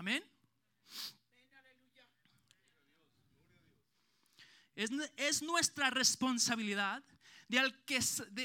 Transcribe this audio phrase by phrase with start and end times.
[0.00, 0.24] Amén.
[4.74, 4.88] Es,
[5.18, 7.04] es nuestra responsabilidad
[7.50, 8.00] de, que,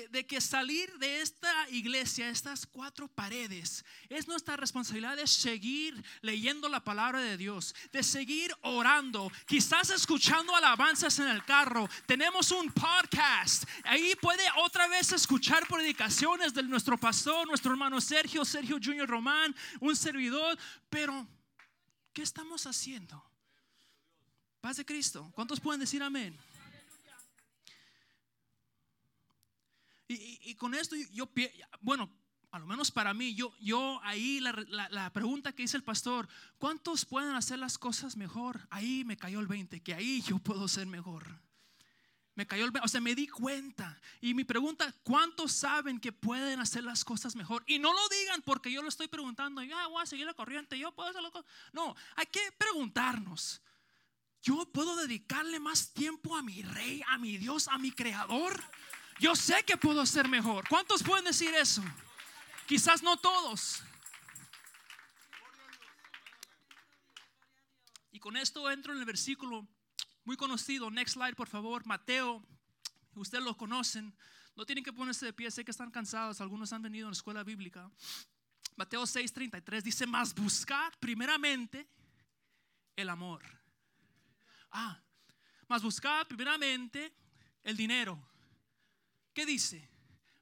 [0.10, 6.68] de, que salir de esta iglesia, estas cuatro paredes, es nuestra responsabilidad de seguir leyendo
[6.68, 11.88] la palabra de Dios, de seguir orando, quizás escuchando alabanzas en el carro.
[12.06, 18.44] Tenemos un podcast, ahí puede otra vez escuchar predicaciones de nuestro pastor, nuestro hermano Sergio,
[18.44, 20.58] Sergio Junior Román, un servidor,
[20.90, 21.26] pero
[22.16, 23.22] ¿qué estamos haciendo?
[24.62, 25.30] Paz de Cristo.
[25.36, 26.36] ¿Cuántos pueden decir amén?
[30.08, 31.30] Y, con esto yo,
[31.82, 32.10] bueno,
[32.52, 37.06] a lo menos para mí, yo, yo ahí la, pregunta que hizo el pastor, ¿cuántos
[37.06, 38.66] pueden hacer las cosas mejor?
[38.70, 41.42] Ahí me cayó el 20, que ahí yo puedo ser mejor.
[42.36, 43.98] Me cayó el 20, o sea, me di cuenta.
[44.20, 47.64] Y mi pregunta, ¿cuántos saben que pueden hacer las cosas mejor?
[47.66, 50.78] Y no lo digan porque yo lo estoy preguntando, ya voy a seguir la corriente,
[50.78, 51.32] yo puedo hacerlo.
[51.72, 53.62] No, hay que preguntarnos.
[54.42, 58.62] Yo puedo dedicarle más tiempo a mi rey, a mi Dios, a mi creador.
[59.18, 60.68] Yo sé que puedo ser mejor.
[60.68, 61.82] ¿Cuántos pueden decir eso?
[62.68, 63.82] Quizás no todos.
[68.12, 69.68] Y con esto entro en el versículo
[70.26, 70.92] muy conocido.
[70.92, 71.86] Next slide, por favor.
[71.86, 72.44] Mateo.
[73.16, 74.14] Ustedes lo conocen.
[74.56, 75.50] No tienen que ponerse de pie.
[75.52, 76.42] Sé que están cansados.
[76.42, 77.90] Algunos han venido en la escuela bíblica.
[78.76, 81.88] Mateo 6:33 dice: Más buscar primeramente
[82.96, 83.44] el amor.
[84.72, 85.00] Ah,
[85.68, 87.14] más buscar primeramente
[87.64, 88.22] el dinero.
[89.34, 89.90] ¿Qué dice?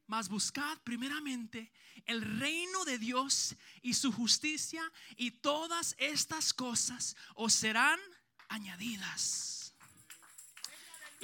[0.08, 1.72] Mas buscad primeramente
[2.06, 8.00] el reino de Dios y su justicia y todas estas cosas os serán
[8.50, 9.63] añadidas.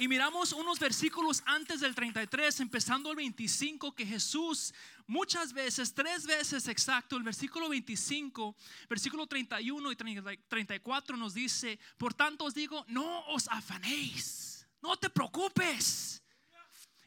[0.00, 4.72] Y miramos unos versículos antes del 33, empezando el 25, que Jesús
[5.06, 8.56] muchas veces, tres veces exacto, el versículo 25,
[8.88, 15.10] versículo 31 y 34 nos dice, por tanto os digo, no os afanéis, no te
[15.10, 16.22] preocupes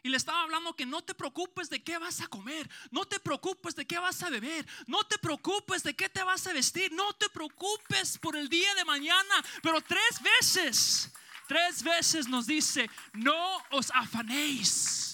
[0.03, 3.19] y le estaba hablando que no te preocupes de qué vas a comer, no te
[3.19, 6.91] preocupes de qué vas a beber, no te preocupes de qué te vas a vestir,
[6.91, 9.44] no te preocupes por el día de mañana.
[9.63, 11.09] Pero tres veces,
[11.53, 15.14] tres veces nos dice, no os afanéis,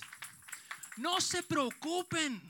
[0.96, 2.42] no se preocupen.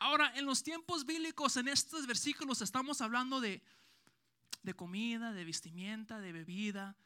[0.00, 3.62] Ahora, en los tiempos bíblicos, en estos versículos estamos hablando de,
[4.64, 6.96] de comida, de vestimenta, de bebida,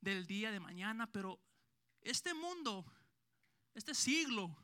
[0.00, 1.38] del día de mañana, pero
[2.00, 2.90] este mundo
[3.74, 4.56] este siglo,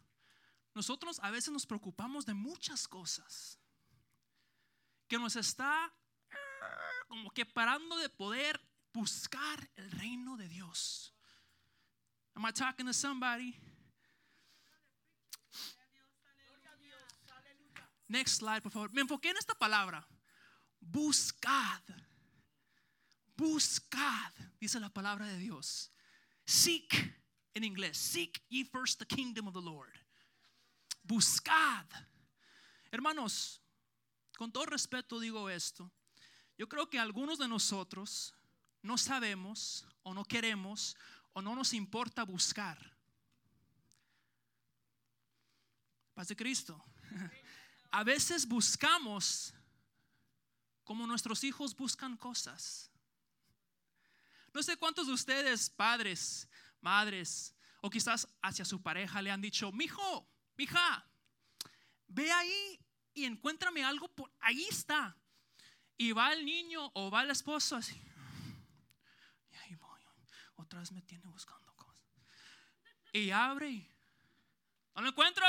[0.72, 3.58] nosotros a veces nos preocupamos de muchas cosas
[5.08, 5.92] que nos está
[6.30, 6.36] eh,
[7.08, 11.12] como que parando de poder buscar el reino de Dios.
[12.34, 13.56] Am I talking to somebody?
[18.08, 18.92] Next slide, por favor.
[18.92, 20.04] Me enfoqué en esta palabra.
[20.80, 21.82] Buscad.
[23.36, 25.90] Buscad, dice la palabra de Dios.
[26.44, 26.92] Seek
[27.54, 27.96] en inglés.
[27.96, 29.92] Seek ye first the kingdom of the Lord.
[31.06, 31.86] Buscad.
[32.90, 33.60] Hermanos,
[34.36, 35.92] con todo respeto digo esto.
[36.58, 38.34] Yo creo que algunos de nosotros
[38.82, 40.96] no sabemos o no queremos
[41.32, 42.78] o no nos importa buscar.
[46.14, 46.82] Paz de Cristo.
[47.92, 49.52] A veces buscamos
[50.84, 52.90] como nuestros hijos buscan cosas.
[54.52, 56.48] No sé cuántos de ustedes, padres,
[56.80, 61.08] madres o quizás hacia su pareja le han dicho, mijo, mija,
[62.08, 62.80] ve ahí
[63.14, 65.16] y encuéntrame algo, por ahí está.
[65.96, 68.00] Y va el niño o va el esposo así.
[70.60, 72.04] Otra vez me tiene buscando cosas.
[73.12, 73.90] Y abre
[75.00, 75.46] no lo encuentro.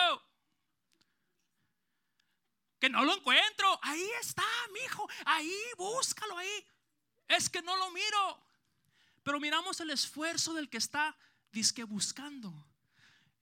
[2.80, 3.80] Que no lo encuentro.
[3.82, 5.08] Ahí está, mijo.
[5.26, 6.68] Ahí, búscalo ahí.
[7.28, 8.44] Es que no lo miro.
[9.24, 11.16] Pero miramos el esfuerzo del que está
[11.52, 12.54] disque buscando.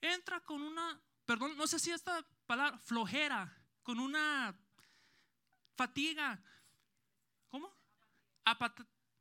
[0.02, 4.58] Entra con una, perdón, no sé si esta palabra, flojera, con una
[5.76, 6.42] fatiga.
[7.50, 7.72] ¿Cómo?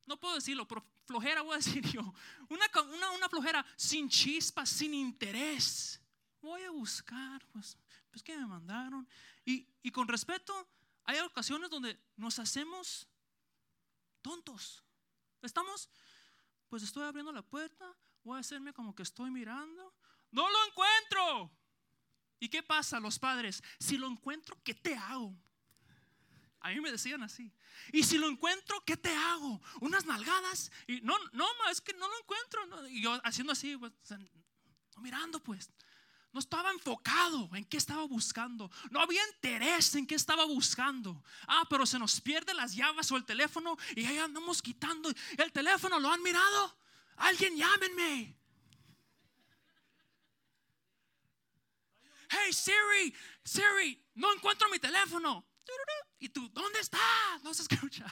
[0.06, 2.14] no puedo decirlo, pero flojera voy a decir yo.
[2.48, 6.00] Una, una, una flojera sin chispa, sin interés.
[6.40, 7.76] Voy a buscar, pues,
[8.10, 9.08] pues que me mandaron.
[9.44, 10.68] Y, y con respeto,
[11.04, 13.08] hay ocasiones donde nos hacemos
[14.22, 14.84] tontos.
[15.42, 15.90] Estamos
[16.68, 19.94] pues estoy abriendo la puerta, voy a hacerme como que estoy mirando.
[20.30, 21.50] No lo encuentro.
[22.38, 23.62] ¿Y qué pasa los padres?
[23.80, 25.34] Si lo encuentro, ¿qué te hago?
[26.60, 27.52] A mí me decían así.
[27.92, 29.60] Y si lo encuentro, ¿qué te hago?
[29.80, 30.72] Unas nalgadas.
[30.86, 32.88] Y no, no, es que no lo encuentro.
[32.88, 35.70] Y yo haciendo así, pues, no mirando, pues.
[36.32, 38.70] No estaba enfocado en qué estaba buscando.
[38.90, 41.24] No había interés en qué estaba buscando.
[41.46, 45.10] Ah, pero se nos pierden las llaves o el teléfono y ahí andamos quitando.
[45.38, 46.76] El teléfono lo han mirado.
[47.16, 48.36] Alguien llámenme.
[52.30, 55.47] Hey Siri, Siri, no encuentro mi teléfono.
[56.18, 56.98] Y tú, ¿dónde está?
[57.42, 58.06] No se escucha.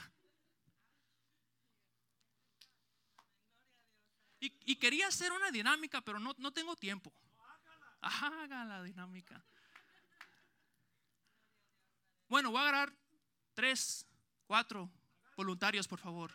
[4.39, 7.11] Y, quería hacer una dinámica, pero no, no tengo tiempo.
[8.01, 9.43] Haga la dinámica.
[12.27, 12.93] Bueno, voy a agarrar
[13.53, 14.05] tres,
[14.45, 14.91] cuatro
[15.35, 16.31] voluntarios, por favor.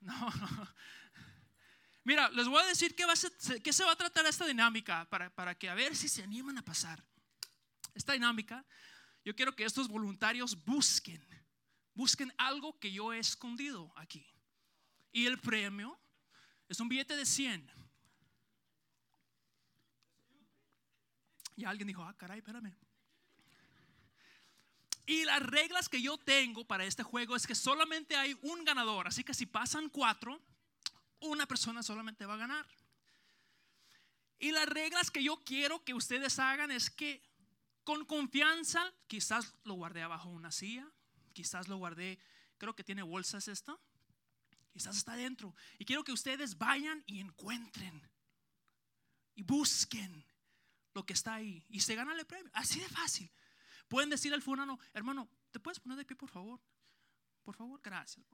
[0.00, 0.68] No, no.
[2.04, 5.54] Mira, les voy a decir qué, a se va a tratar esta dinámica para, para
[5.54, 7.04] que a ver si se animan a pasar.
[7.94, 8.64] Esta dinámica,
[9.24, 11.24] yo quiero que estos voluntarios busquen,
[11.94, 14.26] busquen algo que yo he escondido aquí.
[15.12, 15.98] Y el premio
[16.68, 17.70] es un billete de 100.
[21.56, 22.74] Y alguien dijo, ah, caray, espérame.
[25.04, 29.08] Y las reglas que yo tengo para este juego es que solamente hay un ganador.
[29.08, 30.40] Así que si pasan cuatro,
[31.20, 32.66] una persona solamente va a ganar.
[34.38, 37.22] Y las reglas que yo quiero que ustedes hagan es que
[37.84, 40.90] con confianza, quizás lo guardé abajo una silla,
[41.32, 42.18] quizás lo guardé,
[42.58, 43.80] creo que tiene bolsas esto,
[44.72, 45.54] quizás está dentro.
[45.78, 48.08] Y quiero que ustedes vayan y encuentren
[49.34, 50.24] y busquen
[50.94, 52.50] lo que está ahí y se gana el premio.
[52.54, 53.30] Así de fácil.
[53.88, 56.60] Pueden decir al fulano, hermano, ¿te puedes poner de pie, por favor?
[57.42, 58.24] Por favor, gracias.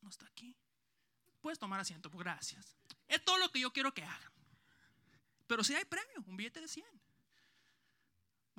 [0.00, 0.56] No está aquí.
[1.40, 2.76] Puedes tomar asiento, pues gracias.
[3.06, 4.32] Es todo lo que yo quiero que hagan.
[5.46, 6.86] Pero si hay premio, un billete de 100.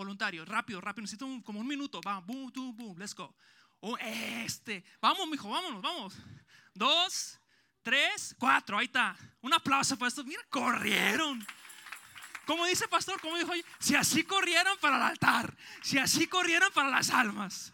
[0.01, 1.03] Voluntario, rápido, rápido.
[1.03, 2.01] Necesito como un minuto.
[2.03, 3.31] Vamos, boom, boom, boom, let's go.
[3.81, 4.83] Oh, este.
[4.99, 6.15] Vamos, mijo, vámonos, vamos.
[6.73, 7.39] Dos,
[7.83, 8.79] tres, cuatro.
[8.79, 9.15] Ahí está.
[9.41, 10.25] Un aplauso para estos.
[10.25, 11.45] Mira, corrieron.
[12.47, 16.89] Como dice pastor, como dijo, si así corrieran para el altar, si así corrieran para
[16.89, 17.71] las almas,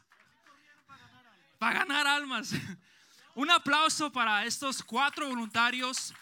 [1.58, 2.52] para ganar almas.
[3.36, 6.14] Un aplauso para estos cuatro voluntarios.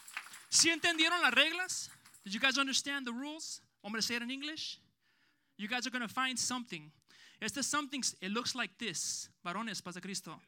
[0.50, 1.90] ¿Si entendieron las reglas?
[2.24, 3.60] Did you guys understand the rules?
[3.82, 4.80] Hombre, say it in English.
[5.58, 6.92] You guys are going to find something.
[7.42, 9.30] Este something, it looks like this.
[9.44, 10.42] Varones, pasa Cristo.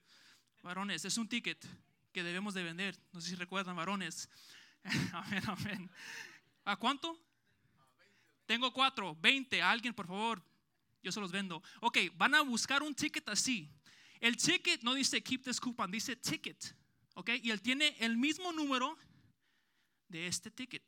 [0.63, 1.65] Varones, es un ticket
[2.13, 2.95] que debemos de vender.
[3.13, 4.27] No sé si recuerdan, varones.
[5.13, 5.89] amén, amén.
[6.65, 7.17] ¿A cuánto?
[8.45, 9.61] Tengo cuatro, veinte.
[9.61, 10.41] Alguien, por favor.
[11.03, 11.61] Yo se los vendo.
[11.81, 13.69] Ok, van a buscar un ticket así.
[14.19, 16.75] El ticket no dice keep this coupon, dice ticket.
[17.13, 17.29] ¿Ok?
[17.41, 18.97] Y él tiene el mismo número
[20.07, 20.83] de este ticket.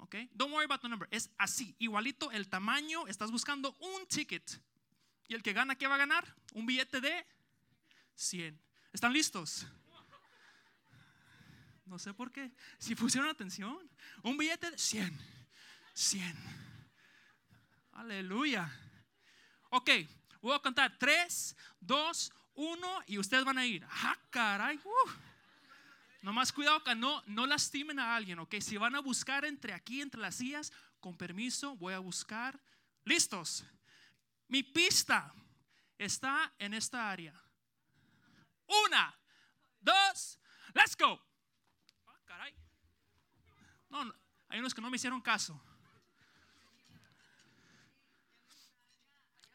[0.00, 0.16] ¿Ok?
[0.32, 1.08] Don't worry about the number.
[1.10, 3.06] Es así, igualito el tamaño.
[3.06, 4.60] Estás buscando un ticket.
[5.28, 6.36] Y el que gana, ¿qué va a ganar?
[6.54, 7.26] Un billete de
[8.16, 8.60] 100.
[8.92, 9.66] ¿Están listos?
[11.86, 12.52] No sé por qué.
[12.78, 13.78] Si pusieron atención.
[14.22, 15.18] Un billete de 100.
[15.94, 16.36] 100.
[17.92, 18.72] Aleluya.
[19.70, 19.90] Ok,
[20.40, 23.86] Voy a contar 3, 2, 1 y ustedes van a ir.
[23.90, 24.80] ¡Ah, caray!
[24.82, 25.10] Uh.
[26.22, 28.56] Nomás cuidado que no, no lastimen a alguien, ¿ok?
[28.60, 32.60] Si van a buscar entre aquí, entre las sillas, con permiso, voy a buscar.
[33.04, 33.64] ¿Listos?
[34.48, 35.32] Mi pista
[35.96, 37.34] está en esta área.
[38.86, 39.18] Una,
[39.80, 40.38] dos,
[40.74, 41.20] let's go.
[42.06, 42.54] Ah, caray.
[43.88, 44.14] No, no,
[44.48, 45.60] hay unos que no me hicieron caso.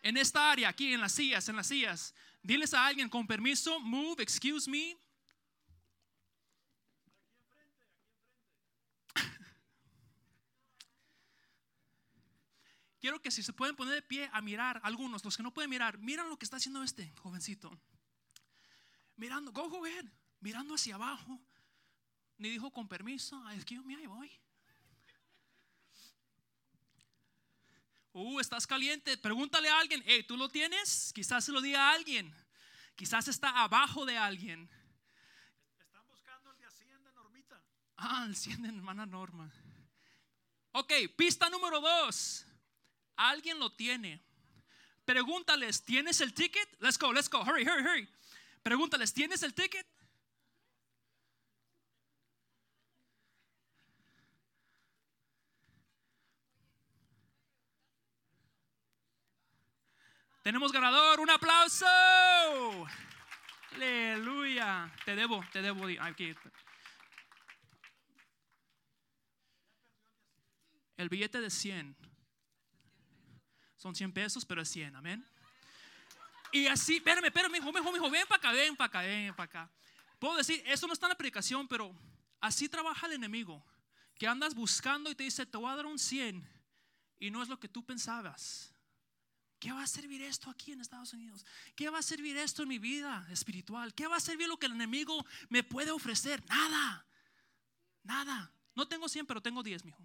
[0.06, 2.13] en esta área, aquí en las sillas, en las sillas.
[2.44, 4.95] Diles a alguien con permiso, move, excuse me.
[13.06, 15.69] Quiero que si se pueden poner de pie a mirar, algunos, los que no pueden
[15.69, 17.80] mirar, miran lo que está haciendo este jovencito.
[19.16, 20.06] Mirando, go, go ahead,
[20.40, 21.40] mirando hacia abajo.
[22.40, 24.31] Ni dijo con permiso, excuse me, ahí voy.
[28.14, 29.16] Uh, estás caliente.
[29.19, 31.14] Pregúntale a alguien, hey, ¿tú lo tienes?
[31.14, 32.33] Quizás se lo diga a alguien.
[32.95, 34.68] Quizás está abajo de alguien.
[35.78, 37.64] Están buscando el de Hacienda Normita.
[37.97, 39.54] Ah, el Hacienda hermana Norma.
[40.71, 42.47] Ok, pista número dos.
[43.18, 44.22] Alguien lo tiene.
[45.06, 46.68] Pregúntales, ¿tienes el ticket?
[46.80, 47.42] Let's go, let's go.
[47.44, 48.10] Hurry, hurry, hurry.
[48.64, 49.86] Pregúntales, ¿tienes el ticket?
[60.45, 61.88] Tenemos ganador, un aplauso.
[63.74, 64.94] Aleluya.
[65.04, 65.88] Te debo, te debo.
[66.02, 66.36] Aquí.
[70.98, 72.05] El billete de 100.
[73.85, 74.95] Son 100 pesos, pero es 100.
[74.95, 75.23] Amén.
[76.51, 79.45] Y así, espérame, espérame, hijo, hijo, hijo, ven para acá, ven para acá, ven para
[79.45, 79.71] acá.
[80.18, 81.95] Puedo decir, eso no está en la predicación, pero
[82.42, 83.63] así trabaja el enemigo.
[84.18, 86.49] Que andas buscando y te dice, te voy a dar un 100
[87.19, 88.73] y no es lo que tú pensabas.
[89.59, 91.45] ¿Qué va a servir esto aquí en Estados Unidos?
[91.75, 93.94] ¿Qué va a servir esto en mi vida espiritual?
[93.94, 96.44] ¿Qué va a servir lo que el enemigo me puede ofrecer?
[96.47, 97.06] Nada.
[98.01, 98.51] Nada.
[98.73, 100.04] No tengo 100, pero tengo 10, mijo.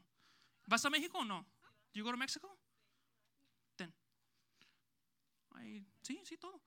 [0.66, 1.46] ¿Vas a México o no?
[1.94, 2.60] You go to Mexico?
[5.52, 6.60] Ahí, sí, sí, todo.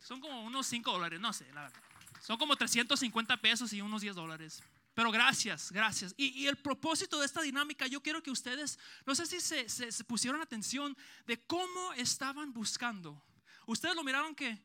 [0.00, 1.82] Son como unos 5 dólares, no sé, la verdad.
[2.20, 4.62] Son como 350 pesos y unos 10 dólares.
[4.94, 6.14] Pero gracias, gracias.
[6.16, 9.68] Y, y el propósito de esta dinámica, yo quiero que ustedes, no sé si se,
[9.68, 13.22] se- se pusieron atención de cómo estaban buscando.
[13.66, 14.62] Ustedes lo miraron que,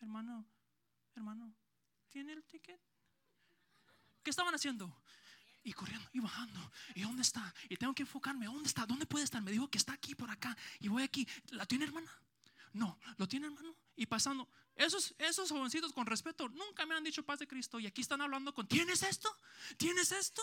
[0.00, 0.46] hermano,
[1.14, 1.52] hermano,
[2.08, 2.80] ¿tiene el ticket?
[4.22, 4.96] ¿Qué estaban haciendo?
[5.66, 6.70] Y corriendo y bajando.
[6.94, 7.52] ¿Y dónde está?
[7.68, 8.46] Y tengo que enfocarme.
[8.46, 8.86] ¿Dónde está?
[8.86, 9.42] ¿Dónde puede estar?
[9.42, 10.56] Me dijo que está aquí por acá.
[10.78, 11.26] Y voy aquí.
[11.50, 12.08] ¿La tiene hermana?
[12.72, 12.96] No.
[13.16, 13.74] ¿Lo tiene hermano?
[13.96, 14.48] Y pasando.
[14.76, 17.80] Esos, esos jovencitos con respeto nunca me han dicho paz de Cristo.
[17.80, 19.28] Y aquí están hablando con, ¿tienes esto?
[19.76, 20.40] ¿Tienes esto?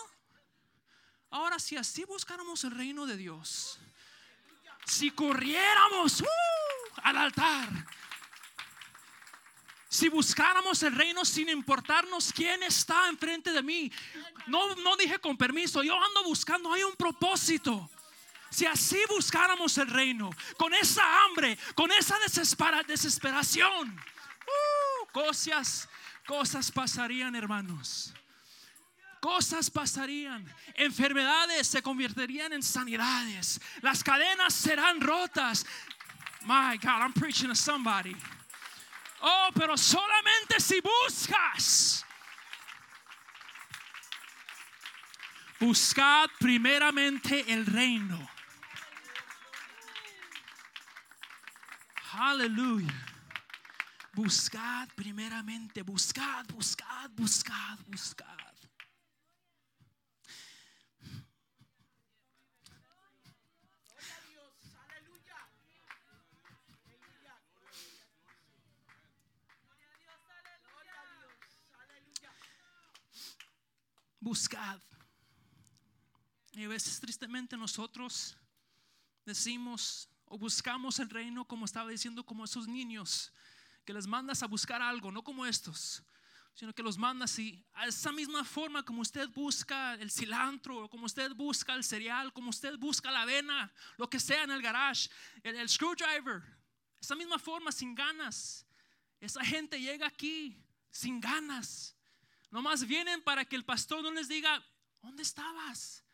[1.30, 3.78] Ahora, si así buscáramos el reino de Dios,
[4.84, 6.26] si corriéramos ¡uh!
[7.02, 7.86] al altar,
[9.94, 13.92] si buscáramos el reino sin importarnos quién está enfrente de mí,
[14.48, 17.88] no, no dije con permiso, yo ando buscando, hay un propósito.
[18.50, 25.12] Si así buscáramos el reino, con esa hambre, con esa desespera- desesperación, ¡uh!
[25.12, 25.88] cosas,
[26.26, 28.12] cosas pasarían, hermanos.
[29.20, 35.64] Cosas pasarían, enfermedades se convertirían en sanidades, las cadenas serán rotas.
[36.42, 38.16] My God, I'm preaching to somebody.
[39.20, 42.04] Oh, pero solamente si buscas.
[45.60, 48.28] Buscad primeramente el reino.
[52.12, 52.94] Aleluya.
[54.12, 58.43] Buscad primeramente, buscad, buscad, buscad, buscad.
[74.34, 74.80] Buscad.
[76.54, 78.36] Y a veces tristemente nosotros
[79.24, 83.32] decimos o buscamos el reino como estaba diciendo como esos niños
[83.84, 86.02] que les mandas a buscar algo, no como estos,
[86.52, 91.06] sino que los mandas y a esa misma forma como usted busca el cilantro, como
[91.06, 95.08] usted busca el cereal, como usted busca la avena, lo que sea en el garage,
[95.44, 96.42] el, el screwdriver,
[97.00, 98.66] esa misma forma sin ganas.
[99.20, 100.60] Esa gente llega aquí
[100.90, 101.93] sin ganas.
[102.54, 104.64] Nomás vienen para que el pastor no les diga,
[105.02, 106.04] ¿dónde estabas?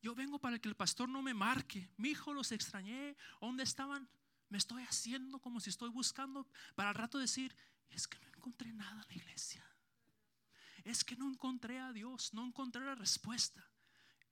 [0.00, 1.90] Yo vengo para que el pastor no me marque.
[1.98, 3.14] Mi hijo los extrañé.
[3.42, 4.08] ¿Dónde estaban?
[4.48, 7.54] Me estoy haciendo como si estoy buscando para al rato decir,
[7.90, 9.62] es que no encontré nada en la iglesia.
[10.82, 13.70] Es que no encontré a Dios, no encontré la respuesta.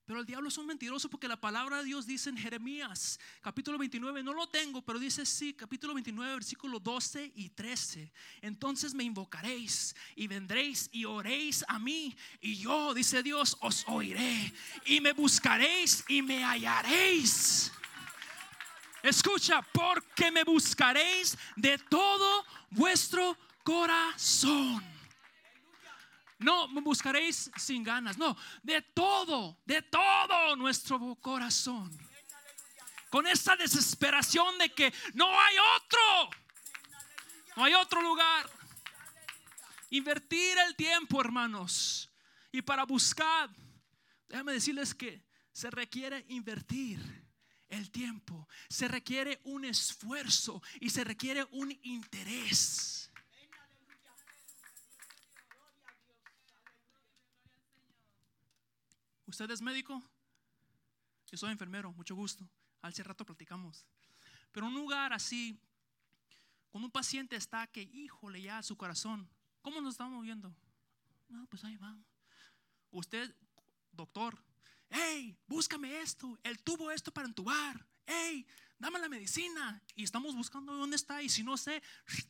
[0.05, 3.77] Pero el diablo es un mentiroso porque la palabra de Dios dice en Jeremías, capítulo
[3.77, 8.11] 29, no lo tengo, pero dice sí, capítulo 29, versículo 12 y 13.
[8.41, 14.53] Entonces me invocaréis y vendréis y oréis a mí y yo, dice Dios, os oiré
[14.85, 17.71] y me buscaréis y me hallaréis.
[19.03, 24.90] Escucha, porque me buscaréis de todo vuestro corazón.
[26.41, 31.95] No buscaréis sin ganas, no, de todo, de todo nuestro corazón.
[33.11, 36.29] Con esa desesperación de que no hay otro,
[37.55, 38.49] no hay otro lugar.
[39.91, 42.09] Invertir el tiempo, hermanos.
[42.51, 43.49] Y para buscar,
[44.27, 46.99] déjame decirles que se requiere invertir
[47.69, 53.00] el tiempo, se requiere un esfuerzo y se requiere un interés.
[59.31, 60.03] ¿Usted es médico?
[61.31, 62.45] Yo soy enfermero, mucho gusto.
[62.81, 63.85] Hace rato platicamos.
[64.51, 65.57] Pero un lugar así,
[66.69, 69.29] cuando un paciente está que, híjole, ya su corazón,
[69.61, 70.53] ¿cómo nos estamos moviendo?
[71.29, 72.05] No, pues ahí vamos.
[72.91, 73.33] Usted,
[73.93, 74.37] doctor,
[74.89, 78.45] hey, búscame esto, el tubo esto para entubar, hey,
[78.81, 79.81] dame la medicina.
[79.95, 81.21] Y estamos buscando dónde está.
[81.21, 81.81] Y si no sé,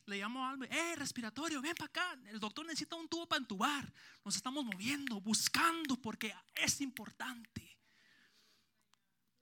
[0.05, 2.19] le llamo a algo, hey, respiratorio, ven para acá.
[2.27, 3.91] El doctor necesita un tubo para entubar.
[4.23, 7.79] Nos estamos moviendo, buscando, porque es importante.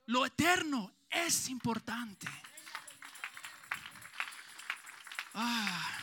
[0.06, 2.28] Lo eterno es importante.
[5.34, 5.98] Ah,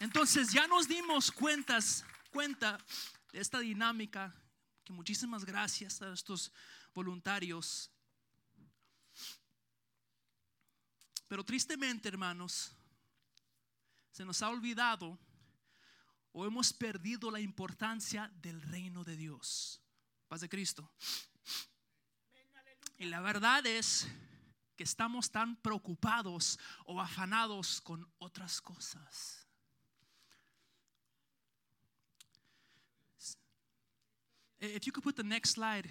[0.00, 2.78] entonces ya nos dimos cuentas, cuenta
[3.32, 4.34] de esta dinámica.
[4.84, 6.52] Que muchísimas gracias a estos
[6.94, 7.90] voluntarios.
[11.28, 12.72] Pero tristemente, hermanos,
[14.10, 15.18] se nos ha olvidado
[16.32, 19.80] o hemos perdido la importancia del reino de Dios.
[20.28, 20.90] Paz de Cristo.
[22.98, 24.06] Y la verdad es
[24.76, 29.46] que estamos tan preocupados o afanados con otras cosas.
[34.58, 35.88] If you could put the next slide.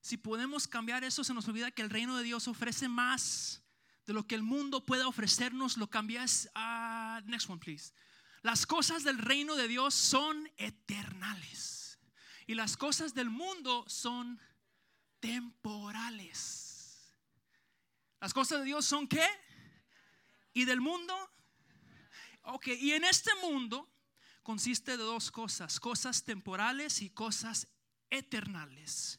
[0.00, 3.62] Si podemos cambiar eso, se nos olvida que el reino de Dios ofrece más
[4.08, 5.76] de lo que el mundo puede ofrecernos.
[5.76, 7.92] Lo cambias a next one, please.
[8.40, 11.98] Las cosas del reino de Dios son eternales
[12.46, 14.40] y las cosas del mundo son
[15.20, 17.14] temporales.
[18.18, 19.26] Las cosas de Dios son qué?
[20.54, 21.14] ¿Y del mundo?
[22.44, 23.92] Ok, y en este mundo
[24.42, 27.68] consiste de dos cosas, cosas temporales y cosas
[28.08, 29.17] eternales.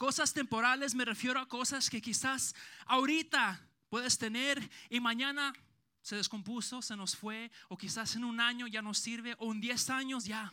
[0.00, 2.54] Cosas temporales me refiero a cosas que quizás
[2.86, 5.52] ahorita puedes tener y mañana
[6.00, 9.60] se descompuso, se nos fue, o quizás en un año ya no sirve, o en
[9.60, 10.50] 10 años ya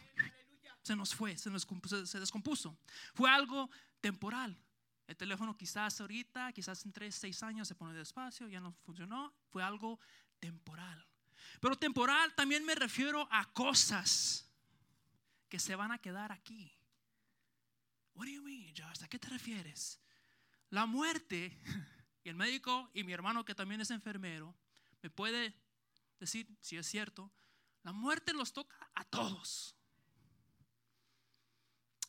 [0.82, 1.66] se nos fue, se, nos,
[2.04, 2.78] se descompuso.
[3.14, 3.70] Fue algo
[4.02, 4.62] temporal.
[5.08, 9.34] El teléfono quizás ahorita, quizás en 3, 6 años se pone despacio, ya no funcionó,
[9.50, 9.98] fue algo
[10.42, 11.08] temporal.
[11.62, 14.46] Pero temporal también me refiero a cosas
[15.48, 16.77] que se van a quedar aquí.
[18.18, 19.04] What do you mean, Josh?
[19.04, 20.00] ¿A qué te refieres?
[20.72, 21.56] La muerte,
[22.24, 24.56] y el médico y mi hermano que también es enfermero,
[25.04, 25.54] me puede
[26.20, 27.32] decir si es cierto,
[27.84, 29.76] la muerte los toca a todos.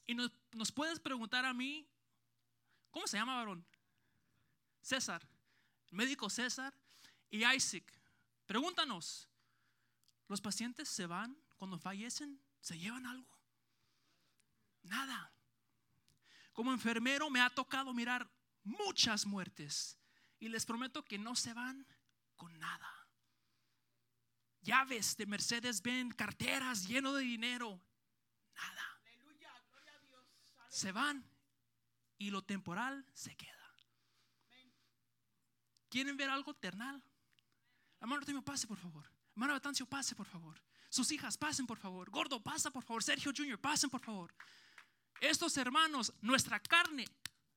[0.06, 1.86] Y nos, nos puedes preguntar a mí,
[2.90, 3.66] ¿cómo se llama varón?
[4.80, 5.28] César,
[5.88, 6.74] el médico César
[7.28, 7.84] y Isaac.
[8.46, 9.28] Pregúntanos,
[10.26, 12.40] ¿los pacientes se van cuando fallecen?
[12.62, 13.38] ¿Se llevan algo?
[14.84, 15.37] Nada.
[16.58, 18.28] Como enfermero me ha tocado mirar
[18.64, 19.96] muchas muertes
[20.40, 21.86] y les prometo que no se van
[22.34, 23.08] con nada.
[24.62, 27.80] Llaves de Mercedes Benz, carteras lleno de dinero,
[28.56, 29.00] nada.
[30.68, 31.24] Se van
[32.18, 33.76] y lo temporal se queda.
[35.88, 37.00] ¿Quieren ver algo eternal?
[38.00, 39.08] Hermano Artemio, pase por favor.
[39.30, 40.60] Hermano Betancio, pase por favor.
[40.88, 42.10] Sus hijas, pasen por favor.
[42.10, 43.04] Gordo, pasa por favor.
[43.04, 44.34] Sergio Jr., pasen por favor.
[45.20, 47.06] Estos hermanos, nuestra carne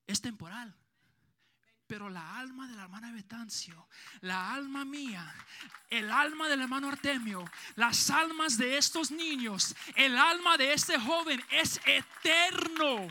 [0.08, 0.76] es temporal.
[1.88, 3.88] Pero la alma de la hermana Betancio,
[4.22, 5.36] la alma mía,
[5.90, 7.44] el alma del hermano Artemio,
[7.76, 13.10] las almas de estos niños, el alma de este joven es eterno.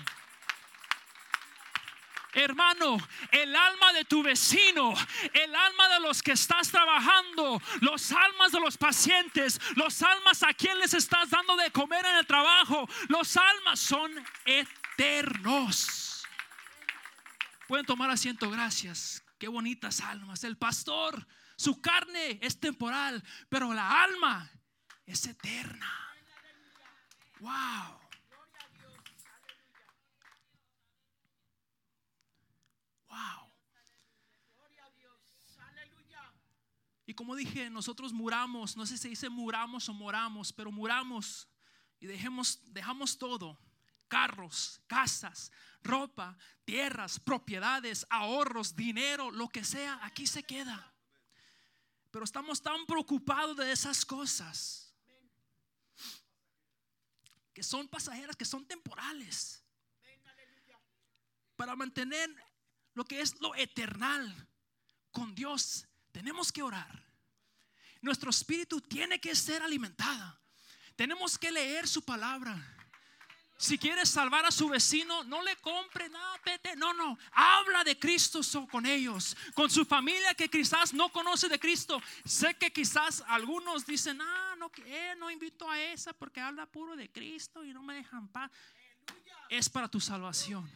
[2.33, 2.97] Hermano,
[3.33, 4.95] el alma de tu vecino,
[5.33, 10.55] el alma de los que estás trabajando, los almas de los pacientes, los almas a
[10.55, 14.13] quien les estás dando de comer en el trabajo, los almas son
[14.45, 16.25] eternos.
[17.67, 19.25] Pueden tomar asiento, gracias.
[19.39, 20.45] Qué bonitas almas.
[20.45, 24.51] El pastor, su carne es temporal, pero la alma
[25.07, 25.91] es eterna.
[27.41, 28.00] Wow.
[37.11, 41.49] Y como dije, nosotros muramos, no sé si se dice muramos o moramos, pero muramos
[41.99, 43.59] y dejemos, dejamos todo,
[44.07, 45.51] carros, casas,
[45.83, 50.95] ropa, tierras, propiedades, ahorros, dinero, lo que sea, aquí se queda.
[52.13, 54.95] Pero estamos tan preocupados de esas cosas
[57.53, 59.65] que son pasajeras, que son temporales.
[61.57, 62.33] Para mantener
[62.95, 64.49] lo que es lo eternal
[65.11, 67.07] con Dios, tenemos que orar.
[68.01, 70.41] Nuestro espíritu tiene que ser alimentada.
[70.97, 72.77] Tenemos que leer su palabra.
[73.61, 76.75] Si quieres salvar a su vecino, no le compre nada, vete.
[76.77, 77.19] No, no.
[77.33, 82.01] Habla de Cristo con ellos, con su familia que quizás no conoce de Cristo.
[82.25, 86.97] Sé que quizás algunos dicen, ah, no, eh, no invito a esa porque habla puro
[86.97, 88.51] de Cristo y no me dejan paz.
[89.51, 90.71] Es para tu salvación.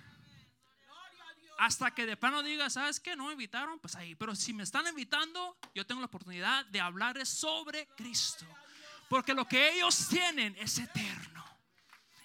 [1.59, 3.14] Hasta que de plano diga, ¿sabes qué?
[3.17, 4.14] No me invitaron, pues ahí.
[4.14, 8.47] Pero si me están invitando, yo tengo la oportunidad de hablarles sobre Cristo.
[9.09, 11.45] Porque lo que ellos tienen es eterno.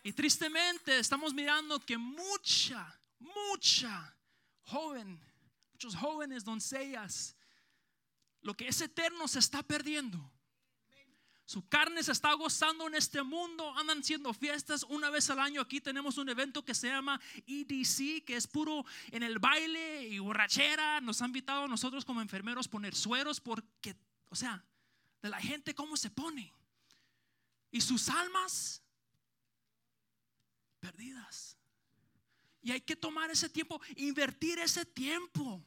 [0.03, 4.17] Y tristemente estamos mirando que mucha, mucha
[4.61, 5.19] joven,
[5.73, 7.35] muchos jóvenes, doncellas,
[8.41, 10.31] lo que es eterno se está perdiendo.
[11.49, 15.61] Su carne se está gozando en este mundo, andan haciendo fiestas una vez al año.
[15.61, 20.19] Aquí tenemos un evento que se llama EDC, que es puro en el baile y
[20.19, 21.01] borrachera.
[21.01, 23.95] Nos han invitado a nosotros como enfermeros poner sueros porque,
[24.29, 24.63] o sea,
[25.23, 26.53] de la gente cómo se pone.
[27.71, 28.83] Y sus almas
[30.79, 31.57] perdidas.
[32.61, 35.65] Y hay que tomar ese tiempo, invertir ese tiempo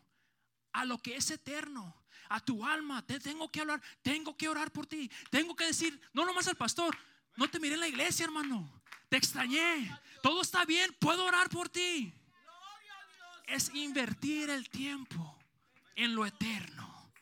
[0.71, 2.02] a lo que es eterno,
[2.35, 3.05] a tu alma.
[3.07, 5.11] Te tengo que hablar, tengo que orar por ti.
[5.31, 6.97] Tengo que decir, no nomás al pastor,
[7.37, 8.83] no te miré en la iglesia, hermano.
[9.09, 9.95] Te extrañé.
[10.23, 12.13] Todo está bien, puedo orar por ti.
[13.47, 15.39] es invertir el tiempo
[15.95, 17.13] en lo eterno.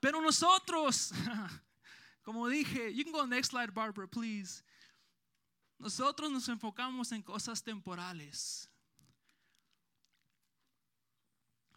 [0.00, 1.12] Pero nosotros,
[2.22, 4.62] como dije, you can go next slide, Barbara, please.
[5.78, 8.68] Nosotros nos enfocamos en cosas temporales.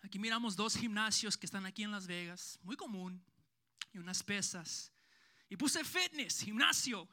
[0.06, 3.26] Aquí miramos dos gimnasios que están aquí en Las Vegas, muy común,
[3.92, 4.92] y unas pesas.
[5.50, 7.10] Y puse fitness, gimnasio.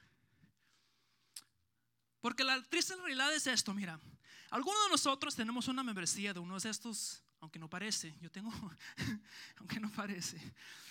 [2.21, 3.99] Porque la triste realidad es esto, mira.
[4.51, 8.53] Algunos de nosotros tenemos una membresía de uno de estos, aunque no parece, yo tengo,
[9.57, 10.39] aunque no parece.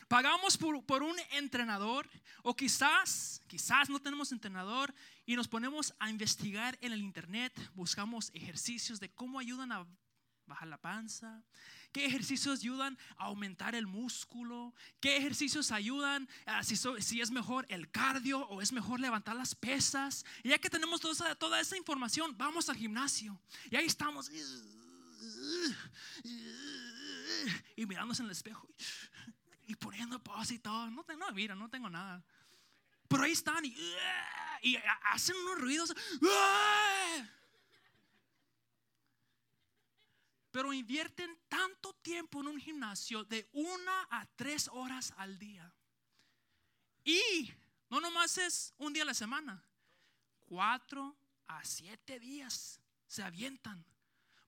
[0.08, 2.10] Pagamos por, por un entrenador
[2.42, 4.92] o quizás, quizás no tenemos entrenador
[5.28, 9.86] y nos ponemos a investigar en el internet, buscamos ejercicios de cómo ayudan a
[10.48, 11.44] bajar la panza,
[11.92, 16.28] qué ejercicios ayudan a aumentar el músculo, qué ejercicios ayudan
[16.64, 20.26] si, es mejor el cardio o es mejor levantar las pesas.
[20.44, 23.40] Y ya que tenemos toda toda esa información, vamos al gimnasio.
[23.70, 24.32] Y ahí estamos.
[27.76, 28.68] Y mirándose en el espejo.
[29.68, 30.90] Y poniendo pausa y todo.
[30.92, 32.24] No, no, mira, no tengo nada.
[33.08, 33.76] Pero ahí están y,
[34.62, 35.94] y hacen unos ruidos.
[40.52, 45.74] Pero invierten tanto tiempo en un gimnasio de una a tres horas al día.
[47.04, 47.52] Y
[47.90, 49.64] no nomás es un día a la semana,
[50.42, 51.16] cuatro
[51.48, 53.86] a siete días se avientan.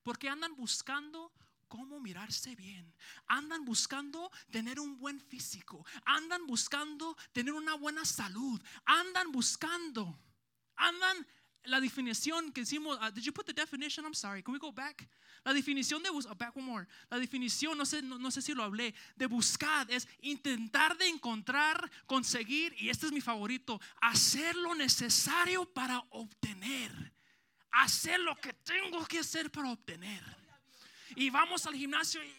[0.02, 1.32] Porque andan buscando
[1.68, 2.94] cómo mirarse bien.
[3.26, 5.84] Andan buscando tener un buen físico.
[6.04, 8.62] Andan buscando tener una buena salud.
[8.84, 10.18] Andan buscando.
[10.76, 11.26] Andan
[11.66, 12.98] la definición que hicimos.
[13.00, 14.04] uh, did you put the definition?
[14.04, 14.42] I'm sorry.
[14.42, 15.08] Can we go back?
[15.44, 16.86] La definición de bus- uh, back one more.
[17.10, 21.08] La definición, no sé, no, no sé si lo hablé, de buscar es intentar de
[21.08, 27.12] encontrar, conseguir, y este es mi favorito, hacer lo necesario para obtener.
[27.72, 30.22] Hacer lo que tengo que hacer para obtener.
[31.16, 32.32] Y vamos al gimnasio, y,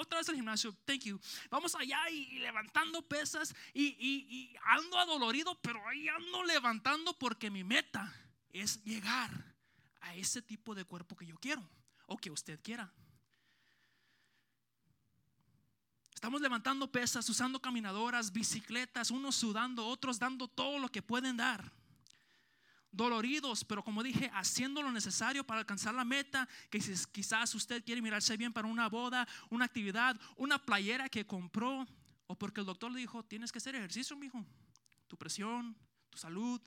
[0.00, 1.18] otra vez al gimnasio, thank you.
[1.50, 7.50] Vamos allá y, y levantando pesas y- y ando adolorido, pero ahí ando levantando porque
[7.50, 8.12] mi meta
[8.52, 9.54] es llegar
[10.00, 11.68] a ese tipo de cuerpo que yo quiero
[12.06, 12.92] o que usted quiera.
[16.14, 21.72] Estamos levantando pesas, usando caminadoras, bicicletas, unos sudando, otros dando todo lo que pueden dar
[22.90, 26.80] doloridos, pero como dije, haciendo lo necesario para alcanzar la meta, que
[27.12, 31.86] quizás usted quiere mirarse bien para una boda, una actividad, una playera que compró,
[32.26, 34.44] o porque el doctor le dijo, tienes que hacer ejercicio, mijo,
[35.06, 35.76] tu presión,
[36.10, 36.60] tu salud,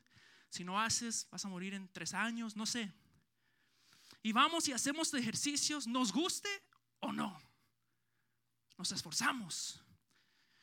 [0.51, 2.91] si no haces, vas a morir en tres años, no sé.
[4.21, 6.49] Y vamos y hacemos ejercicios, nos guste
[6.99, 7.41] o no,
[8.77, 9.81] nos esforzamos.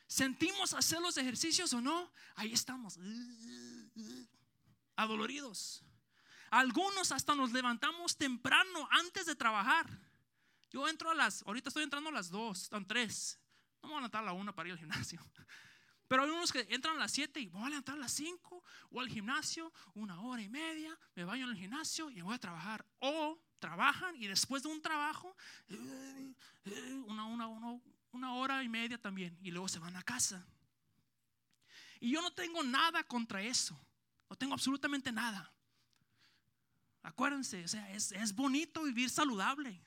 [0.07, 2.99] Sentimos hacer los ejercicios o no, ahí estamos
[4.95, 5.83] adoloridos.
[6.51, 9.89] Algunos hasta nos levantamos temprano antes de trabajar.
[10.69, 13.39] Yo entro a las, ahorita estoy entrando a las 2, están 3.
[13.81, 15.19] No me voy a levantar a la 1 para ir al gimnasio.
[16.09, 18.11] Pero hay unos que entran a las 7 y me voy a levantar a las
[18.13, 22.33] 5 o al gimnasio una hora y media, me baño en el gimnasio y voy
[22.33, 22.83] a trabajar.
[22.97, 26.33] O trabajan y después de un trabajo, eh,
[26.65, 27.47] eh, una, una,
[28.11, 30.43] una, hora y media también y luego se van a casa.
[31.99, 33.79] Y yo no tengo nada contra eso.
[34.31, 35.53] No tengo absolutamente nada.
[37.03, 39.79] Acuérdense, o sea, es, es bonito vivir saludable.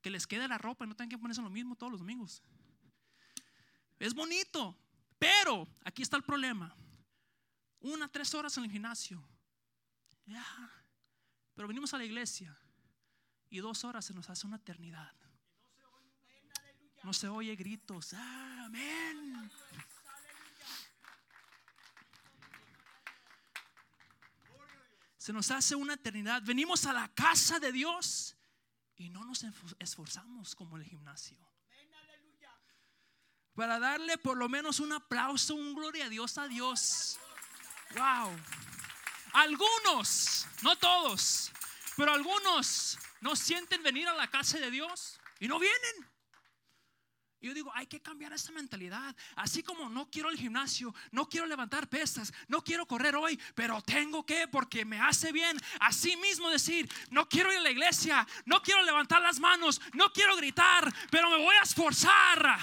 [0.00, 2.42] Que les quede la ropa y no tengan que ponerse lo mismo todos los domingos.
[4.00, 4.76] Es bonito.
[5.18, 6.74] Pero aquí está el problema.
[7.80, 9.22] Una, tres horas en el gimnasio.
[11.54, 12.56] Pero venimos a la iglesia
[13.50, 15.12] y dos horas se nos hace una eternidad.
[17.02, 18.14] No se oye gritos.
[18.14, 19.50] Amén.
[25.18, 26.42] Se nos hace una eternidad.
[26.42, 28.36] Venimos a la casa de Dios
[28.96, 29.44] y no nos
[29.78, 31.38] esforzamos como el gimnasio.
[33.54, 37.18] Para darle por lo menos un aplauso, un gloria a Dios a Dios.
[37.94, 38.36] Wow.
[39.32, 41.52] Algunos, no todos,
[41.96, 46.14] pero algunos no sienten venir a la casa de Dios y no vienen.
[47.40, 49.14] Yo digo, hay que cambiar esa mentalidad.
[49.36, 53.82] Así como no quiero el gimnasio, no quiero levantar pesas, no quiero correr hoy, pero
[53.82, 55.60] tengo que porque me hace bien.
[55.78, 60.10] Así mismo decir, no quiero ir a la iglesia, no quiero levantar las manos, no
[60.10, 62.58] quiero gritar, pero me voy a esforzar.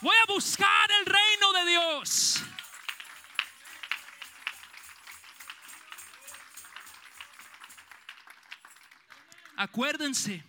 [0.00, 2.42] Voy a buscar el reino de Dios.
[9.56, 10.44] Acuérdense.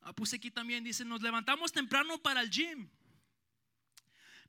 [0.00, 2.90] Ah, puse aquí también, dice, nos levantamos temprano para el gym,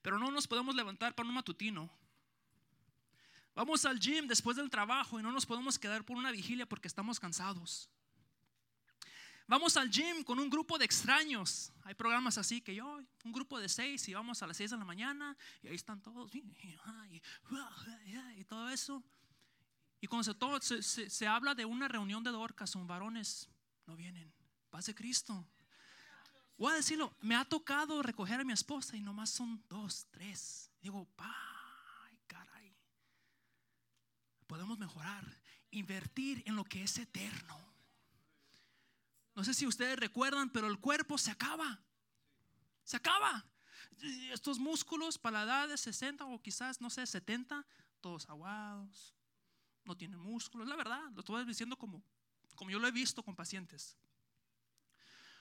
[0.01, 1.89] pero no nos podemos levantar para un matutino.
[3.53, 6.87] Vamos al gym después del trabajo y no nos podemos quedar por una vigilia porque
[6.87, 7.89] estamos cansados.
[9.47, 11.71] Vamos al gym con un grupo de extraños.
[11.83, 14.77] Hay programas así que yo, un grupo de seis y vamos a las seis de
[14.77, 16.43] la mañana y ahí están todos y,
[18.47, 19.03] todo eso.
[20.01, 23.47] Y cuando se, todo, se, se, habla de una reunión de Dorcas, son varones,
[23.85, 24.33] no vienen.
[24.71, 25.47] Paz de Cristo.
[26.57, 30.71] Voy a decirlo, me ha tocado recoger a mi esposa y nomás son dos, tres.
[30.81, 32.75] Digo, ay, caray.
[34.47, 35.23] Podemos mejorar,
[35.69, 37.74] invertir en lo que es eterno.
[39.35, 41.81] No sé si ustedes recuerdan, pero el cuerpo se acaba.
[42.83, 43.45] Se acaba.
[44.31, 47.65] Estos músculos para la edad de 60 o quizás, no sé, 70,
[47.99, 49.13] todos aguados,
[49.83, 50.67] no tienen músculos.
[50.67, 52.01] La verdad, lo estoy diciendo como,
[52.55, 53.97] como yo lo he visto con pacientes.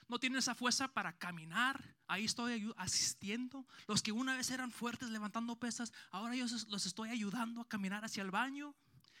[0.07, 1.95] No tienen esa fuerza para caminar.
[2.07, 3.65] Ahí estoy asistiendo.
[3.87, 8.05] Los que una vez eran fuertes levantando pesas, ahora yo los estoy ayudando a caminar
[8.05, 8.75] hacia el baño,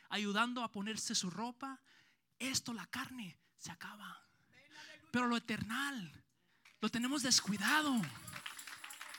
[0.09, 1.81] ayudando a ponerse su ropa.
[2.37, 4.24] Esto, la carne, se acaba.
[5.11, 6.11] Pero lo eternal
[6.81, 7.99] lo tenemos descuidado.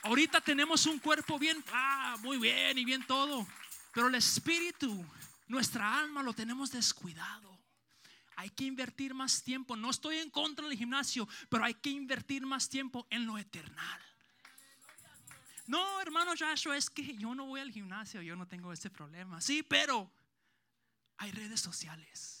[0.03, 3.45] Ahorita tenemos un cuerpo bien, ah, muy bien y bien todo.
[3.93, 5.05] Pero el espíritu,
[5.47, 7.59] nuestra alma lo tenemos descuidado.
[8.37, 9.75] Hay que invertir más tiempo.
[9.75, 14.01] No estoy en contra del gimnasio, pero hay que invertir más tiempo en lo eternal.
[15.65, 19.41] No, hermano Joshua, es que yo no voy al gimnasio, yo no tengo ese problema.
[19.41, 20.09] Sí, pero
[21.17, 22.36] hay redes sociales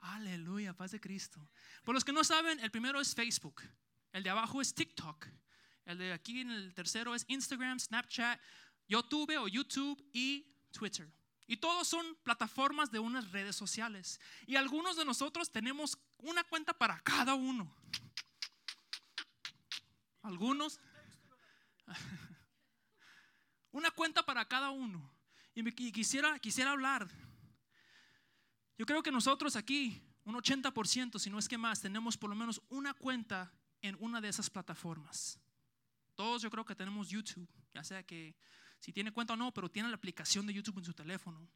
[0.00, 1.40] Aleluya, paz de Cristo.
[1.84, 3.62] Por los que no saben, el primero es Facebook,
[4.12, 5.26] el de abajo es TikTok,
[5.84, 8.40] el de aquí en el tercero es Instagram, Snapchat,
[8.88, 11.10] YouTube o YouTube y Twitter.
[11.46, 14.20] Y todos son plataformas de unas redes sociales.
[14.46, 17.72] Y algunos de nosotros tenemos una cuenta para cada uno.
[20.22, 20.80] Algunos.
[23.70, 25.08] una cuenta para cada uno.
[25.54, 27.08] Y, quisiera, quisiera hablar
[28.78, 32.36] yo creo que nosotros aquí, un 80%, si no es que más, tenemos por lo
[32.36, 35.38] menos una cuenta en una de esas plataformas.
[36.14, 38.34] Todos yo creo que tenemos YouTube, ya sea que
[38.80, 41.48] si tiene cuenta o no, pero tiene la aplicación de YouTube en su teléfono.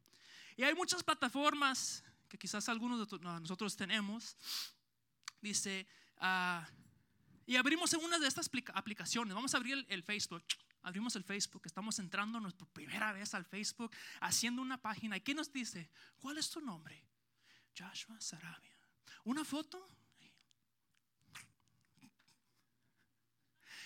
[0.55, 4.37] Y hay muchas plataformas que quizás algunos de nosotros tenemos.
[5.41, 6.67] Dice, ah,
[7.45, 9.33] y abrimos una de estas aplicaciones.
[9.33, 10.43] Vamos a abrir el, Facebook.
[10.83, 11.63] Abrimos el Facebook.
[11.65, 15.17] Estamos entrando nuestra primera vez al Facebook, haciendo una página.
[15.17, 15.89] ¿Y qué nos dice?
[16.19, 17.03] ¿Cuál es tu nombre?
[17.77, 18.77] Joshua Sarabia.
[19.23, 19.85] ¿Una foto?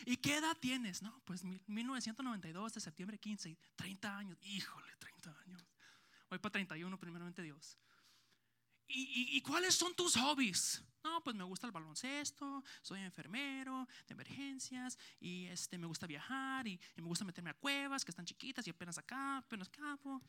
[0.06, 1.02] ¿Y qué edad tienes?
[1.02, 4.38] No, pues 1992 de septiembre 15, 30 años.
[4.42, 5.66] Híjole, 30 años.
[6.30, 7.78] Voy para 31, primeramente Dios.
[8.88, 10.84] ¿Y, cuáles son tus hobbies?
[11.04, 16.68] No, pues me gusta el baloncesto, soy enfermero de emergencias y este, me gusta viajar
[16.68, 20.22] y, me gusta meterme a cuevas que están chiquitas y apenas acá, apenas capo.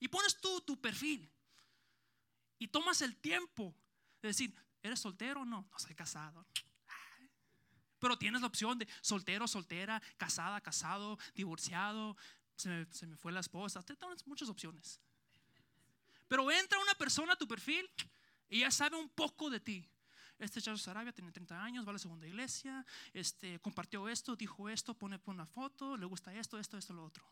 [0.00, 1.30] Y pones tú tu perfil
[2.58, 3.74] y tomas el tiempo
[4.22, 5.68] de decir, ¿eres soltero o no?
[5.70, 6.46] No soy casado.
[7.98, 12.16] Pero tienes la opción de soltero, soltera, casada, casado, divorciado,
[12.56, 13.82] se me, fue la esposa.
[13.82, 15.00] Tienes muchas opciones.
[16.28, 17.88] Pero entra una persona a tu perfil
[18.48, 19.88] y ya sabe un poco de ti.
[20.38, 24.68] Este Charles Sarabia tiene 30 años, va a la segunda iglesia, este, compartió esto, dijo
[24.68, 27.24] esto, pone una foto, le gusta esto, esto, esto, lo otro.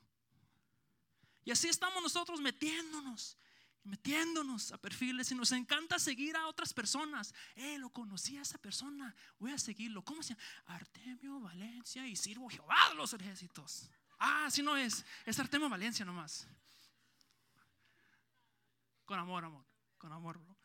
[1.45, 3.37] Y así estamos nosotros metiéndonos
[3.87, 7.35] metiéndonos a perfiles y nos encanta seguir a otras personas.
[7.55, 10.05] Eh, lo conocí a esa persona, voy a seguirlo.
[10.05, 10.43] ¿Cómo se llama?
[10.67, 13.89] Artemio Valencia y sirvo Jehová de los ejércitos.
[14.19, 16.47] Ah, si no es, es Artemio Valencia nomás.
[19.05, 19.65] Con amor, amor,
[19.99, 20.57] con amor, bro.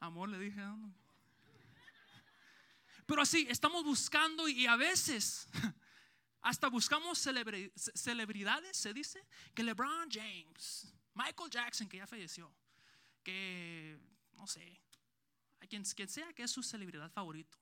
[0.00, 0.60] Amor le dije,
[3.06, 5.46] Pero así, estamos buscando y a veces
[6.40, 12.52] hasta buscamos celebridades, se dice, que LeBron James, Michael Jackson, que ya falleció,
[13.22, 13.98] que
[14.34, 14.80] no sé,
[15.60, 17.58] a quien, quien sea que es su celebridad favorito.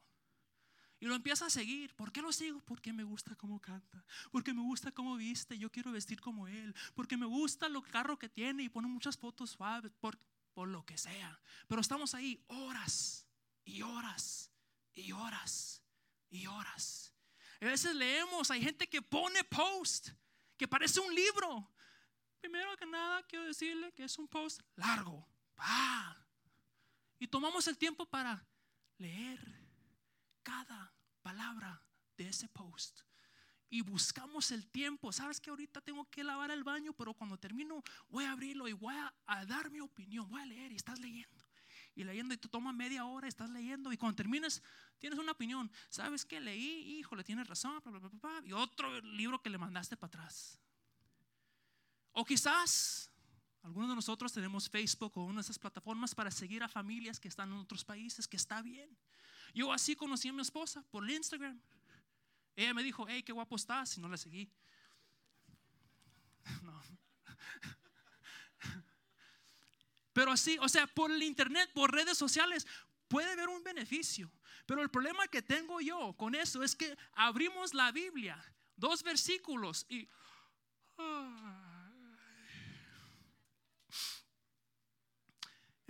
[1.00, 1.94] Y lo empieza a seguir.
[1.94, 2.60] ¿Por qué lo sigo?
[2.60, 4.04] Porque me gusta cómo canta.
[4.30, 5.56] Porque me gusta cómo viste.
[5.56, 6.74] Yo quiero vestir como él.
[6.94, 9.90] Porque me gusta lo carro que tiene y pone muchas fotos suaves.
[9.98, 10.18] Por,
[10.52, 11.40] por lo que sea.
[11.68, 13.26] Pero estamos ahí horas
[13.64, 14.50] y horas
[14.92, 15.82] y horas
[16.28, 17.14] y horas.
[17.62, 20.10] A veces leemos, hay gente que pone post
[20.56, 21.70] que parece un libro.
[22.40, 25.26] Primero que nada, quiero decirle que es un post largo.
[27.18, 28.46] Y tomamos el tiempo para
[28.96, 29.38] leer
[30.42, 31.82] cada palabra
[32.16, 33.02] de ese post.
[33.68, 35.12] Y buscamos el tiempo.
[35.12, 38.72] Sabes que ahorita tengo que lavar el baño, pero cuando termino voy a abrirlo y
[38.72, 40.28] voy a, dar mi opinión.
[40.28, 41.44] Voy a leer y estás leyendo.
[41.94, 43.92] Y leyendo y te toma media hora, estás leyendo.
[43.92, 44.62] Y cuando termines,
[44.98, 45.70] tienes una opinión.
[45.90, 46.98] ¿Sabes que leí?
[46.98, 47.80] Híjole, tienes razón.
[48.44, 50.58] y otro libro que le mandaste para atrás.
[52.12, 53.10] O quizás
[53.62, 57.28] algunos de nosotros tenemos Facebook o una de esas plataformas para seguir a familias que
[57.28, 58.96] están en otros países, que está bien.
[59.54, 61.60] Yo así conocí a mi esposa por Instagram.
[62.56, 64.50] Ella me dijo, hey, qué guapo estás, y no la seguí.
[66.62, 66.82] No.
[70.12, 72.66] Pero así, o sea, por el internet, por redes sociales,
[73.08, 74.30] puede haber un beneficio.
[74.66, 78.42] Pero el problema que tengo yo con eso es que abrimos la Biblia,
[78.76, 80.08] dos versículos y...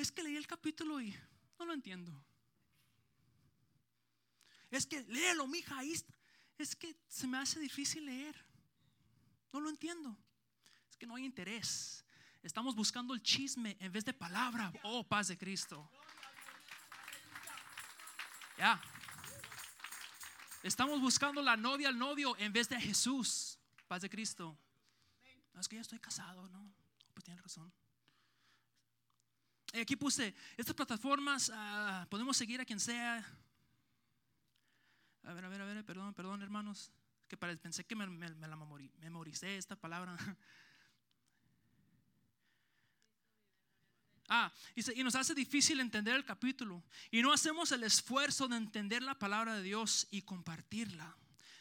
[0.01, 1.15] Es que leí el capítulo y
[1.59, 2.11] no lo entiendo.
[4.71, 5.83] Es que léelo, mija.
[6.57, 8.35] Es que se me hace difícil leer.
[9.53, 10.17] No lo entiendo.
[10.89, 12.03] Es que no hay interés.
[12.43, 14.73] Estamos buscando el chisme en vez de palabra.
[14.85, 15.91] Oh, paz de Cristo.
[18.57, 18.81] Ya.
[20.63, 23.59] Estamos buscando la novia al novio en vez de Jesús.
[23.87, 24.59] Paz de Cristo.
[25.53, 26.73] No, es que ya estoy casado, ¿no?
[27.13, 27.71] Pues tiene razón.
[29.73, 33.25] Y aquí puse, estas plataformas, ah, podemos seguir a quien sea.
[35.25, 36.91] A ver, a ver, a ver, perdón, perdón, hermanos.
[37.29, 38.57] Que pensé que me, me, me la
[39.01, 40.17] memoricé esta palabra.
[44.33, 46.85] Ah, y, nos hace difícil entender el capítulo.
[47.11, 51.17] Y no hacemos el esfuerzo de entender la palabra de Dios y compartirla.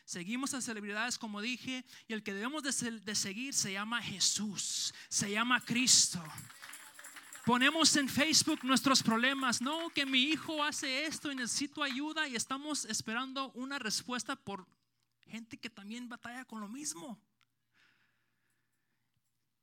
[0.06, 4.94] Seguimos a celebridades, como dije, y el que debemos de, de seguir se llama Jesús,
[5.10, 6.24] se llama Cristo.
[7.46, 9.62] Ponemos en Facebook nuestros problemas.
[9.62, 14.68] No, que mi hijo hace esto y necesito ayuda y estamos esperando una respuesta por
[15.28, 17.20] gente que también batalla con lo mismo.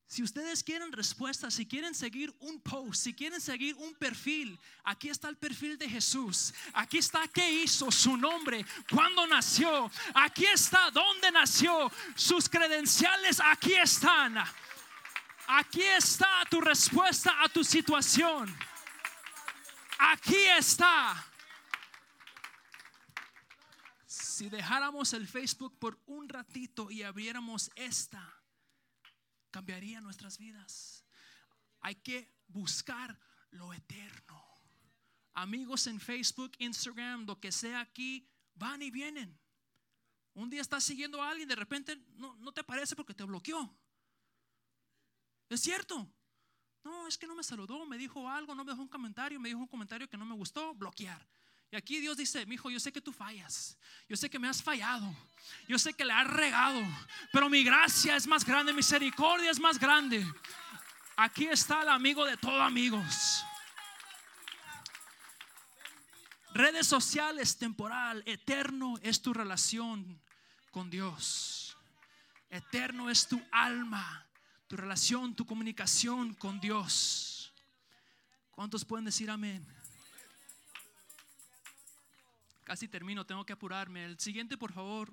[0.09, 5.09] Si ustedes quieren respuestas, si quieren seguir un post, si quieren seguir un perfil, aquí
[5.09, 6.55] está el perfil de Jesús.
[6.73, 9.91] Aquí está qué hizo, su nombre, cuándo nació.
[10.15, 14.37] Aquí está dónde nació, sus credenciales aquí están.
[15.49, 18.55] Aquí está tu respuesta a tu situación.
[19.99, 21.25] Aquí está.
[24.07, 28.37] Si dejáramos el Facebook por un ratito y abriéramos esta
[29.57, 31.03] cambiaría nuestras vidas.
[31.81, 33.19] Hay que buscar
[33.53, 34.45] lo eterno.
[35.33, 39.41] Amigos en Facebook, Instagram, lo que sea aquí, van y vienen.
[40.35, 43.75] Un día estás siguiendo a alguien, de repente no, no te parece porque te bloqueó.
[45.49, 46.11] Es cierto.
[46.85, 49.49] No, es que no me saludó, me dijo algo, no me dejó un comentario, me
[49.49, 51.27] dijo un comentario que no me gustó, bloquear.
[51.71, 53.77] Y aquí Dios dice, mi hijo, yo sé que tú fallas,
[54.09, 55.13] yo sé que me has fallado,
[55.67, 56.81] yo sé que le has regado,
[57.33, 60.25] pero mi gracia es más grande, misericordia es más grande.
[61.17, 63.45] Aquí está el amigo de todos amigos.
[66.55, 70.23] Redes sociales, temporal, eterno es tu relación
[70.71, 71.77] con Dios.
[72.49, 74.26] Eterno es tu alma,
[74.67, 77.53] tu relación, tu comunicación con Dios.
[78.51, 79.65] ¿Cuántos pueden decir amén?
[82.65, 84.05] Casi termino, tengo que apurarme.
[84.05, 85.13] El siguiente, por favor.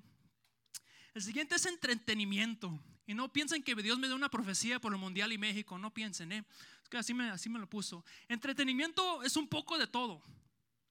[1.13, 2.80] El siguiente es entretenimiento.
[3.06, 5.78] Y no piensen que Dios me dio una profecía por el Mundial y México.
[5.78, 6.46] No piensen, ¿eh?
[6.82, 8.04] Es que así me, así me lo puso.
[8.28, 10.24] Entretenimiento es un poco de todo.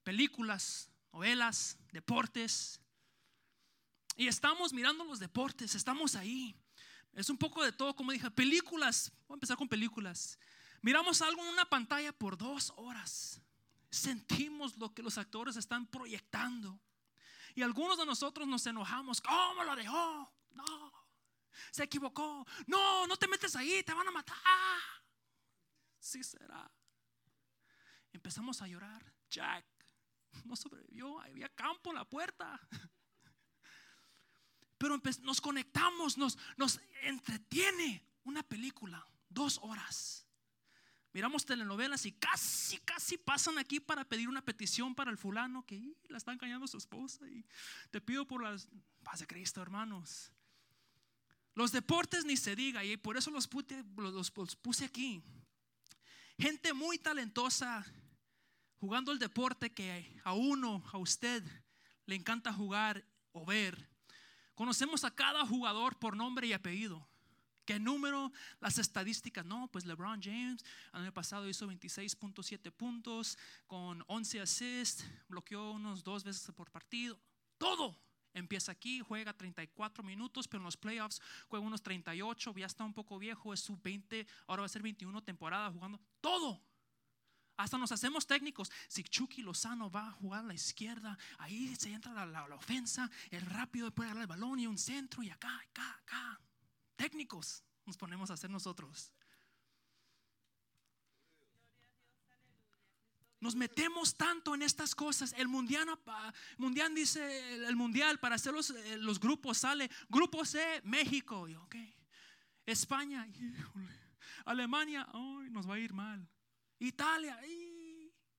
[0.05, 2.81] Películas, novelas, deportes.
[4.16, 6.55] Y estamos mirando los deportes, estamos ahí.
[7.12, 8.31] Es un poco de todo, como dije.
[8.31, 10.38] Películas, voy a empezar con películas.
[10.81, 13.42] Miramos algo en una pantalla por dos horas
[13.92, 16.81] sentimos lo que los actores están proyectando.
[17.55, 19.20] Y algunos de nosotros nos enojamos.
[19.20, 20.33] ¿Cómo lo dejó?
[20.53, 20.92] No,
[21.70, 22.46] se equivocó.
[22.66, 24.37] No, no te metes ahí, te van a matar.
[25.98, 26.70] Sí será.
[28.12, 29.05] Empezamos a llorar.
[29.29, 29.66] Jack
[30.44, 32.59] no sobrevivió, había campo en la puerta.
[34.83, 40.27] Pero nos conectamos, nos, nos entretiene una película, dos horas.
[41.12, 45.95] Miramos telenovelas y casi, casi pasan aquí para pedir una petición para el fulano que
[46.09, 47.25] la está engañando su esposa.
[47.31, 47.47] Y
[47.92, 48.68] te pido por las
[49.05, 50.33] paz de Cristo, hermanos.
[51.55, 55.23] Los deportes ni se diga, y por eso los puse aquí.
[56.41, 57.87] Gente muy talentosa
[58.80, 61.45] jugando el deporte que a uno, a usted,
[62.05, 63.91] le encanta jugar o ver.
[64.55, 67.07] Conocemos a cada jugador por nombre y apellido.
[67.64, 68.32] ¿Qué número?
[68.61, 69.44] Las estadísticas.
[69.46, 76.03] No, pues LeBron James el año pasado hizo 26.7 puntos con 11 assists, bloqueó unos
[76.03, 77.18] dos veces por partido.
[77.59, 77.96] Todo.
[78.34, 82.94] Empieza aquí, juega 34 minutos, pero en los playoffs juega unos 38, ya está un
[82.94, 86.00] poco viejo, es sub 20, ahora va a ser 21 temporada jugando.
[86.20, 86.62] Todo.
[87.62, 88.72] Hasta nos hacemos técnicos.
[88.88, 93.46] Si Chucky Lozano va a jugar a la izquierda, ahí se entra la, ofensa, el
[93.46, 96.40] rápido puede dar el balón y un centro y acá, acá, acá
[96.96, 97.62] técnicos.
[97.86, 99.12] nos ponemos a hacer nosotros.
[103.38, 105.32] Nos metemos tanto en estas cosas.
[105.36, 105.86] El mundial,
[106.58, 111.48] mundial dice, el mundial para hacer los, eh, los grupos sale, grupo C, México.
[111.48, 111.94] Y, okay.
[112.66, 113.24] España,
[114.46, 116.28] Alemania, hoy nos va a ir mal.
[116.87, 117.39] Italia,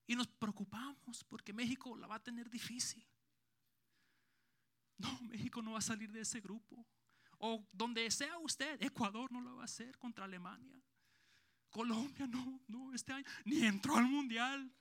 [0.06, 3.06] y nos preocupamos porque México la va a tener difícil.
[4.98, 6.86] No, México no va a salir de ese grupo.
[7.38, 10.80] O donde sea usted, Ecuador no lo va a hacer contra Alemania.
[11.70, 14.72] Colombia no, no, este año ni entró al mundial.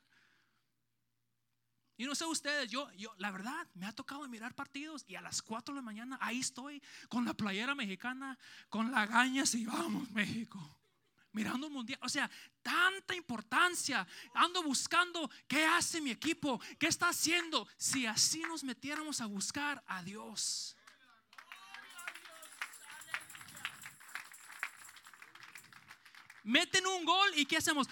[1.97, 5.21] Y no sé ustedes, yo, yo, la verdad, me ha tocado mirar partidos y a
[5.21, 8.37] las 4 de la mañana ahí estoy con la playera mexicana,
[8.69, 10.82] con la gaña y vamos, México.
[11.33, 12.29] Mirando el mundial, o sea,
[12.61, 14.07] tanta importancia.
[14.35, 17.67] Ando buscando qué hace mi equipo, qué está haciendo.
[17.75, 20.77] Si así nos metiéramos a buscar a Dios.
[26.43, 27.87] Meten un gol y ¿qué hacemos?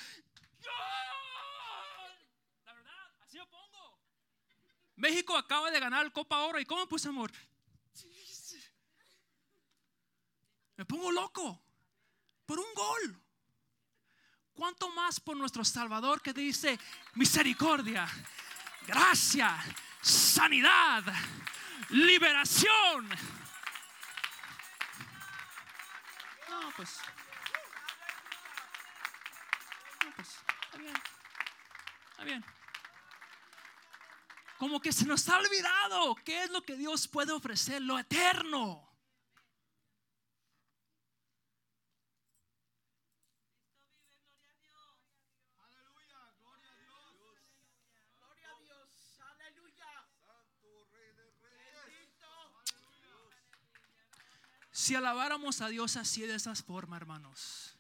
[4.96, 6.60] México acaba de ganar el Copa Oro.
[6.60, 7.32] ¿Y cómo puse amor?
[10.78, 11.60] Me pongo loco
[12.46, 13.31] por un gol.
[14.56, 16.80] ¿Cuánto más por nuestro Salvador que dice
[17.16, 18.08] misericordia,
[18.86, 19.58] gracia,
[20.02, 21.04] sanidad,
[21.90, 23.10] liberación?
[26.50, 26.98] No, pues.
[30.04, 30.28] No, pues.
[30.66, 30.94] Está bien.
[32.12, 32.46] Está bien
[34.62, 38.91] como que se nos ha olvidado qué es lo que Dios puede ofrecer, lo eterno.
[54.82, 57.78] Si alabáramos a Dios así de esas formas, hermanos.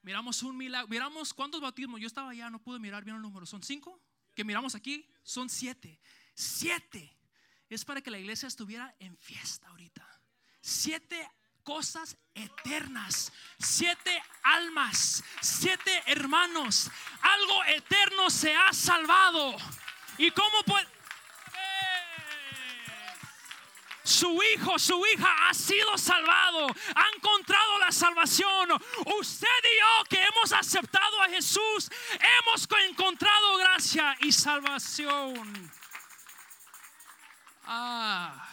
[0.00, 0.88] Miramos un milagro.
[0.88, 2.00] Miramos cuántos bautismos.
[2.00, 3.44] Yo estaba allá, no pude mirar bien el número.
[3.44, 4.00] ¿Son cinco?
[4.34, 5.06] Que miramos aquí.
[5.22, 6.00] Son siete.
[6.32, 7.14] Siete.
[7.68, 10.08] Es para que la iglesia estuviera en fiesta ahorita.
[10.62, 11.30] Siete
[11.62, 13.30] cosas eternas.
[13.58, 15.22] Siete almas.
[15.42, 16.90] Siete hermanos.
[17.20, 19.54] Algo eterno se ha salvado.
[20.16, 20.97] ¿Y cómo puede?
[24.08, 28.70] Su hijo, su hija ha sido salvado, ha encontrado la salvación.
[29.18, 31.90] Usted y yo que hemos aceptado a Jesús,
[32.40, 35.70] hemos encontrado gracia y salvación.
[37.64, 38.48] Ah.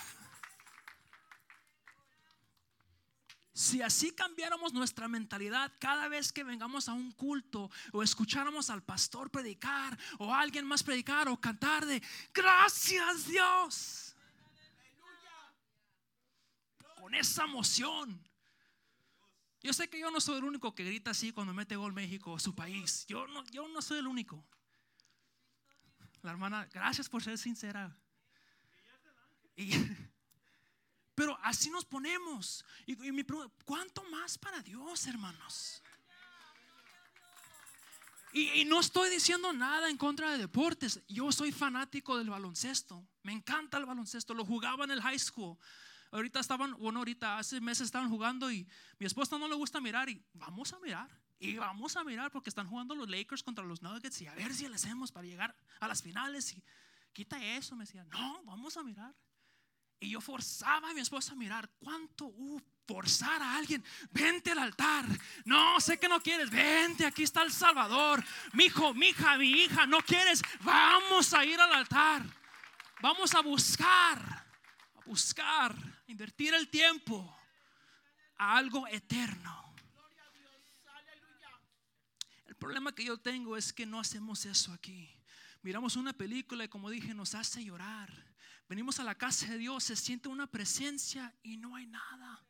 [3.53, 8.83] Si así cambiáramos nuestra mentalidad cada vez que vengamos a un culto o escucháramos al
[8.83, 12.03] pastor predicar o a alguien más predicar o cantar de
[12.33, 14.04] gracias Dios.
[17.05, 18.19] Con esa emoción.
[19.61, 22.39] Yo sé que yo no soy el único que grita así cuando mete gol México,
[22.39, 23.05] su país.
[23.05, 24.43] Yo no, yo no soy el único.
[26.23, 27.95] La hermana, gracias por ser sincera.
[31.13, 32.65] pero así nos ponemos.
[32.87, 35.83] Y, mi pregunta, ¿cuánto más para Dios, hermanos?
[38.33, 41.03] Y, y, no estoy diciendo nada en contra de deportes.
[41.07, 43.07] Yo soy fanático del baloncesto.
[43.21, 44.33] Me encanta el baloncesto.
[44.33, 45.55] Lo jugaba en el high school.
[46.15, 48.65] Ahorita estaban, bueno, ahorita hace meses estaban jugando y
[48.99, 51.09] mi esposa no le gusta mirar y vamos a mirar.
[51.37, 54.53] Y vamos a mirar porque están jugando los Lakers contra los Nuggets y a ver
[54.53, 56.53] si le hacemos para llegar a las finales.
[56.53, 56.63] Y
[57.11, 59.13] quita eso, me decía, no, vamos a mirar.
[59.99, 63.83] Y yo forzaba a mi esposa a mirar cuánto uh, forzar a alguien.
[64.11, 65.03] Vente al altar.
[65.43, 66.49] No, sé que no quieres.
[66.49, 68.23] Vente, aquí está el Salvador.
[68.53, 70.41] Mi hijo, mi hija, mi hija, no quieres.
[70.61, 72.23] Vamos a ir al altar.
[73.01, 74.17] Vamos a buscar,
[74.95, 75.75] a buscar,
[76.07, 77.37] invertir el tiempo
[78.37, 79.75] a algo eterno.
[82.45, 85.09] El problema que yo tengo es que no hacemos eso aquí.
[85.61, 88.25] Miramos una película y como dije nos hace llorar
[88.67, 92.43] Venimos a la casa de Dios, se siente una presencia y no hay nada.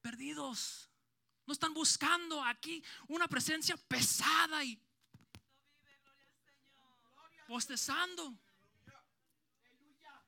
[0.00, 0.90] Perdidos.
[1.46, 4.80] No están buscando aquí una presencia pesada y
[7.48, 8.38] bostezando.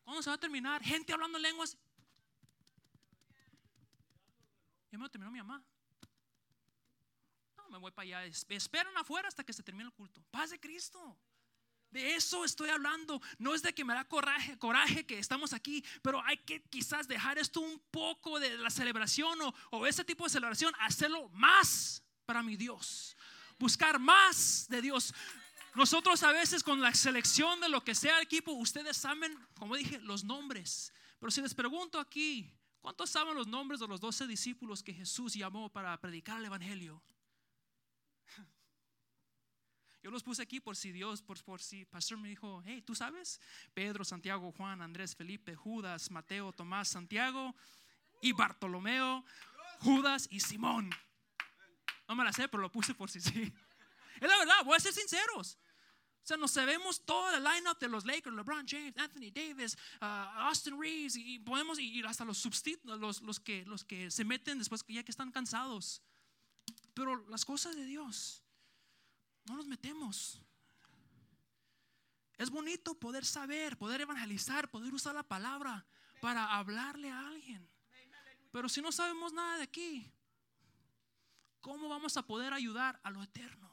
[0.04, 0.82] ¿Cuándo se va a terminar?
[0.82, 1.76] Gente hablando lenguas.
[4.90, 5.64] Ya me terminó mi mamá.
[7.56, 8.24] No, me voy para allá.
[8.24, 10.22] Esperan afuera hasta que se termine el culto.
[10.30, 11.18] Paz de Cristo.
[11.90, 13.20] De eso estoy hablando.
[13.38, 17.06] No es de que me da coraje, coraje que estamos aquí, pero hay que quizás
[17.06, 22.02] dejar esto un poco de la celebración o, o ese tipo de celebración, hacerlo más
[22.24, 23.16] para mi Dios.
[23.58, 25.14] Buscar más de Dios.
[25.74, 29.76] Nosotros a veces con la selección de lo que sea el equipo, ustedes saben, como
[29.76, 30.92] dije, los nombres.
[31.18, 32.52] Pero si les pregunto aquí,
[32.82, 37.00] ¿Cuántos saben los nombres de los doce discípulos que Jesús llamó para predicar el Evangelio?
[40.02, 42.96] Yo los puse aquí por si Dios, por, por si Pastor me dijo, hey, ¿tú
[42.96, 43.40] sabes?
[43.72, 47.54] Pedro, Santiago, Juan, Andrés, Felipe, Judas, Mateo, Tomás, Santiago
[48.20, 49.24] y Bartolomeo,
[49.78, 50.90] Judas y Simón.
[52.08, 53.52] No me la sé, pero lo puse por si sí.
[54.22, 55.58] Es la verdad, voy a ser sinceros.
[56.22, 60.04] O sea, nos sabemos toda la lineup de los Lakers, LeBron James, Anthony Davis, uh,
[60.46, 62.40] Austin Reeves, y, podemos ir hasta los,
[62.84, 66.00] los, los, que, los que se meten después ya que están cansados.
[66.94, 68.44] Pero las cosas de Dios,
[69.46, 70.40] no nos metemos.
[72.38, 75.84] Es bonito poder saber, poder evangelizar, poder usar la palabra
[76.20, 77.68] para hablarle a alguien.
[78.52, 80.08] Pero si no sabemos nada de aquí,
[81.60, 83.71] ¿cómo vamos a poder ayudar a lo eterno?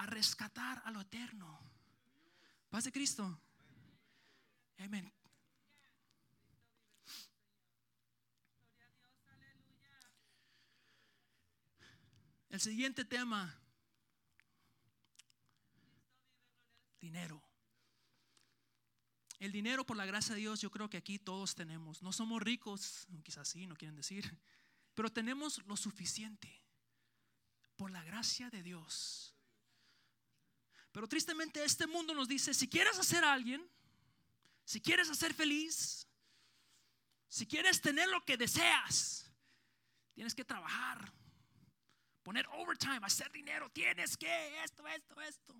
[0.00, 1.60] A rescatar a lo eterno.
[2.70, 3.38] Paz de Cristo.
[4.78, 5.12] Amén.
[12.48, 13.54] El siguiente tema.
[16.98, 17.42] Dinero.
[19.38, 22.02] El dinero, por la gracia de Dios, yo creo que aquí todos tenemos.
[22.02, 24.38] No somos ricos, quizás sí, no quieren decir,
[24.94, 26.62] pero tenemos lo suficiente.
[27.76, 29.29] Por la gracia de Dios
[30.92, 33.66] pero tristemente este mundo nos dice, si quieres hacer alguien,
[34.64, 36.06] si quieres hacer feliz,
[37.28, 39.30] si quieres tener lo que deseas,
[40.14, 41.12] tienes que trabajar,
[42.22, 45.54] poner overtime, hacer dinero, tienes que esto, esto, esto.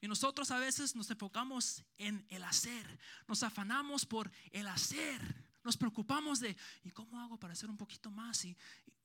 [0.00, 5.20] Y nosotros a veces nos enfocamos en el hacer, nos afanamos por el hacer,
[5.62, 8.44] nos preocupamos de, ¿y cómo hago para hacer un poquito más?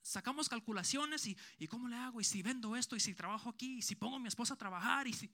[0.07, 3.79] Sacamos calculaciones y, y, cómo le hago, y si vendo esto, y si trabajo aquí,
[3.79, 5.29] y si pongo a mi esposa a trabajar, y si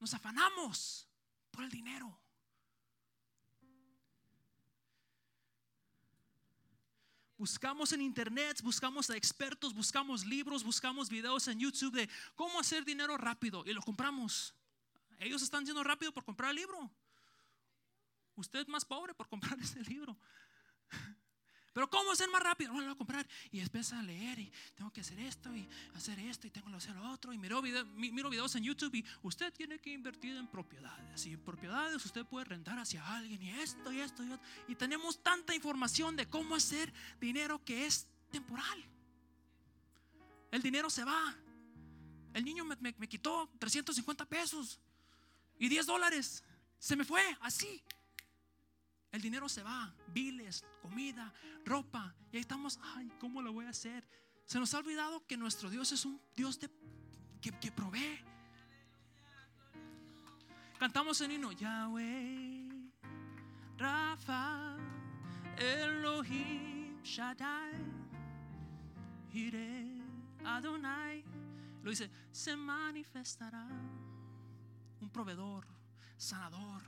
[0.00, 1.06] nos afanamos
[1.50, 2.18] por el dinero.
[7.36, 12.84] Buscamos en internet, buscamos a expertos, buscamos libros, buscamos videos en YouTube de cómo hacer
[12.84, 14.54] dinero rápido y lo compramos.
[15.18, 16.90] Ellos están siendo rápido por comprar el libro.
[18.36, 20.16] Usted es más pobre por comprar ese libro.
[21.72, 22.72] Pero ¿cómo hacer más rápido?
[22.72, 23.26] No lo voy a comprar.
[23.50, 26.76] Y empieza a leer y tengo que hacer esto y hacer esto y tengo que
[26.76, 27.32] hacer lo otro.
[27.32, 31.26] Y miro, miro videos en YouTube y usted tiene que invertir en propiedades.
[31.26, 34.46] Y en propiedades usted puede rentar hacia alguien y esto y esto y otro.
[34.68, 38.84] Y tenemos tanta información de cómo hacer dinero que es temporal.
[40.50, 41.34] El dinero se va.
[42.34, 44.78] El niño me, me quitó 350 pesos
[45.58, 46.44] y 10 dólares.
[46.78, 47.82] Se me fue así.
[49.12, 51.32] El dinero se va, biles, comida,
[51.66, 52.14] ropa.
[52.32, 54.08] Y ahí estamos, ay, ¿cómo lo voy a hacer?
[54.46, 56.70] Se nos ha olvidado que nuestro Dios es un Dios de,
[57.42, 58.18] que, provee.
[60.78, 62.90] Cantamos el himno, Yahweh,
[63.76, 64.78] Rafa,
[65.58, 67.84] Elohim, Shaddai,
[69.34, 70.02] Ire,
[70.42, 71.22] Adonai.
[71.82, 73.68] Lo dice, se manifestará
[75.00, 75.66] un proveedor,
[76.16, 76.82] sanador,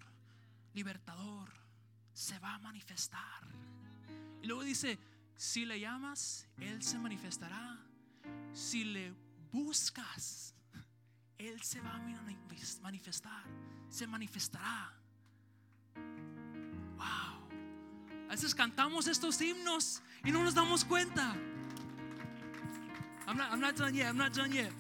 [0.73, 1.64] libertador
[2.15, 3.43] se va a manifestar.
[4.41, 4.99] Y luego dice,
[5.37, 7.79] si le llamas, Él se manifestará.
[8.53, 9.13] Si le
[9.53, 10.55] buscas,
[11.37, 11.99] Él se va a
[12.83, 13.45] manifestar.
[13.91, 14.93] Se manifestará.
[16.97, 18.29] Wow.
[18.29, 21.35] A veces cantamos estos himnos y no nos damos cuenta.
[23.27, 24.07] I'm not, I'm not done yet.
[24.07, 24.73] I'm not done yet.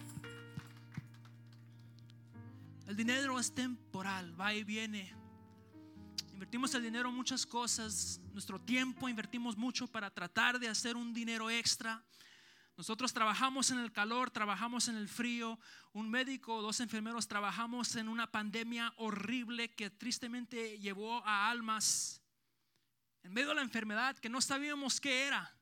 [2.86, 5.23] El dinero es temporal, va y viene.
[6.54, 11.12] Invertimos el dinero en muchas cosas, nuestro tiempo invertimos mucho para tratar de hacer un
[11.12, 12.00] dinero extra.
[12.76, 15.58] Nosotros trabajamos en el calor, trabajamos en el frío.
[15.92, 22.22] Un médico, dos enfermeros trabajamos en una pandemia horrible que tristemente llevó a almas
[23.24, 25.58] en medio de la enfermedad que no sabíamos qué era.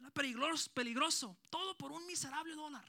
[0.00, 1.38] Era peligroso, peligroso.
[1.50, 2.84] Todo por un miserable dólar.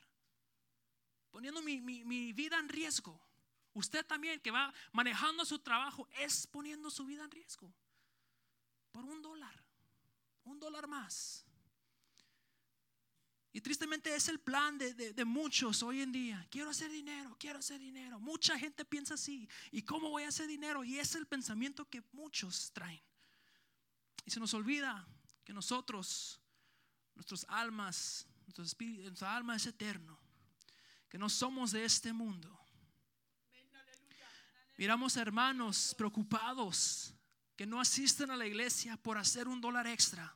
[1.30, 3.31] Poniendo mi, mi vida en riesgo.
[3.74, 7.74] Usted también que va manejando su trabajo es poniendo su vida en riesgo.
[8.92, 9.56] Por un dólar.
[10.44, 11.46] Un dólar más.
[13.54, 16.48] Y tristemente es el plan de, muchos hoy en día.
[16.50, 18.20] Quiero hacer dinero, quiero hacer dinero.
[18.20, 19.48] Mucha gente piensa así.
[19.72, 20.86] ¿Y cómo voy a hacer dinero?
[20.86, 23.02] Y es el pensamiento que muchos traen.
[24.26, 25.06] Y se nos olvida
[25.44, 26.40] que nosotros,
[27.14, 30.18] nuestras almas, nuestro espíritu, nuestra alma es eterno.
[31.10, 32.58] Que no somos de este mundo.
[34.82, 37.14] Miramos hermanos preocupados
[37.56, 40.36] que no asisten a la iglesia por hacer un dólar extra.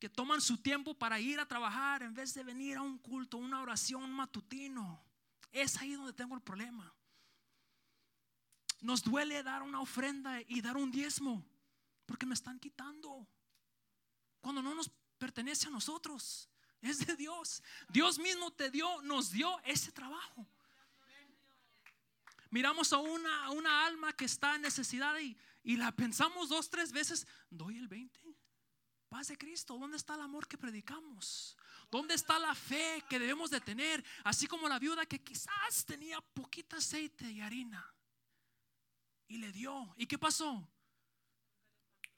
[0.00, 3.36] Que toman su tiempo para ir a trabajar en vez de venir a un culto,
[3.36, 5.00] una oración matutino.
[5.52, 6.92] Es ahí donde tengo el problema.
[8.80, 11.46] Nos duele dar una ofrenda y dar un diezmo.
[12.04, 13.28] Porque me están quitando.
[14.40, 16.48] Cuando no nos pertenece a nosotros.
[16.80, 17.62] Es de Dios.
[17.88, 20.48] Dios mismo te dio, nos dio ese trabajo.
[22.52, 25.34] Miramos a una, una alma que está en necesidad y,
[25.64, 27.26] y la pensamos dos, tres veces.
[27.48, 28.20] Doy el 20.
[29.08, 29.78] Paz de Cristo.
[29.78, 31.56] ¿Dónde está el amor que predicamos?
[31.90, 34.04] ¿Dónde está la fe que debemos de tener?
[34.22, 37.90] Así como la viuda que quizás tenía poquito aceite y harina.
[39.28, 39.94] Y le dio.
[39.96, 40.70] ¿Y qué pasó?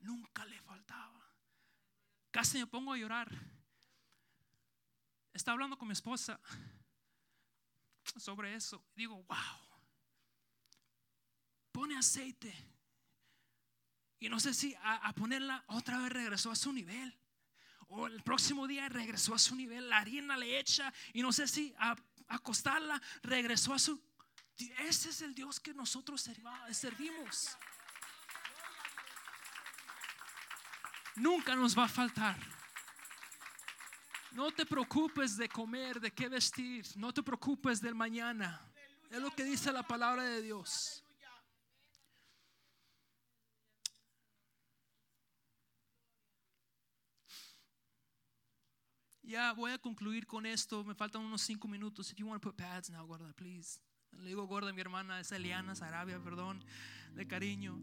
[0.01, 1.33] Nunca le faltaba.
[2.33, 3.31] Casi me pongo a llorar.
[5.33, 6.41] Estaba hablando con mi esposa
[8.17, 8.85] sobre eso.
[8.97, 9.74] Digo, wow.
[11.75, 12.55] Pone aceite.
[14.21, 17.13] Y no sé si a, ponerla otra vez regresó a su nivel.
[17.89, 19.89] O el próximo día regresó a su nivel.
[19.89, 20.93] La harina le echa.
[21.13, 21.97] Y no sé si a
[22.29, 24.01] acostarla regresó a su...
[24.87, 26.31] Ese es el Dios que nosotros
[26.71, 27.59] servimos.
[31.17, 32.39] Nunca nos va a faltar.
[34.31, 36.87] No te preocupes de comer, de qué vestir.
[36.95, 38.61] No te preocupes del mañana.
[39.11, 41.04] Es lo que dice la palabra de Dios.
[49.27, 50.85] Ya voy a concluir con esto.
[50.85, 52.11] Me faltan unos cinco minutos.
[52.13, 53.81] If you want to put pads now, gorda, please.
[54.13, 56.63] Le digo gorda mi hermana, es Eliana Sarabia, perdón,
[57.15, 57.81] de cariño.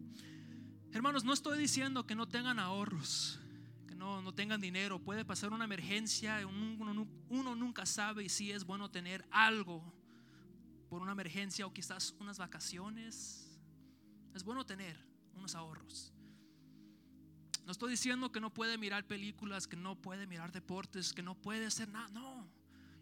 [0.94, 3.40] Hermanos, no estoy diciendo que no tengan ahorros,
[3.88, 5.00] que no, no tengan dinero.
[5.00, 9.84] Puede pasar una emergencia, uno, uno nunca sabe y si es bueno tener algo
[10.90, 13.60] por una emergencia o quizás unas vacaciones.
[14.36, 14.96] Es bueno tener
[15.34, 16.14] unos ahorros.
[17.72, 21.36] No estoy diciendo que no puede mirar películas, que no puede mirar deportes, que no
[21.36, 22.10] puede hacer nada.
[22.10, 22.46] No.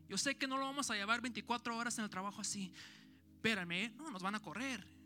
[0.08, 2.72] Yo sé que no lo vamos a llevar 24 horas en el trabajo así.
[3.36, 5.00] Espérame, no, nos van a correr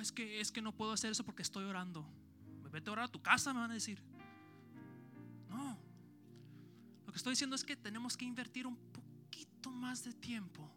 [0.00, 2.06] es que, es que no puedo hacer eso porque estoy orando.
[2.70, 4.02] Vete a orar a tu casa, me van a decir.
[5.48, 5.78] No.
[7.06, 10.68] Lo que estoy diciendo es que tenemos que invertir un poquito más de tiempo.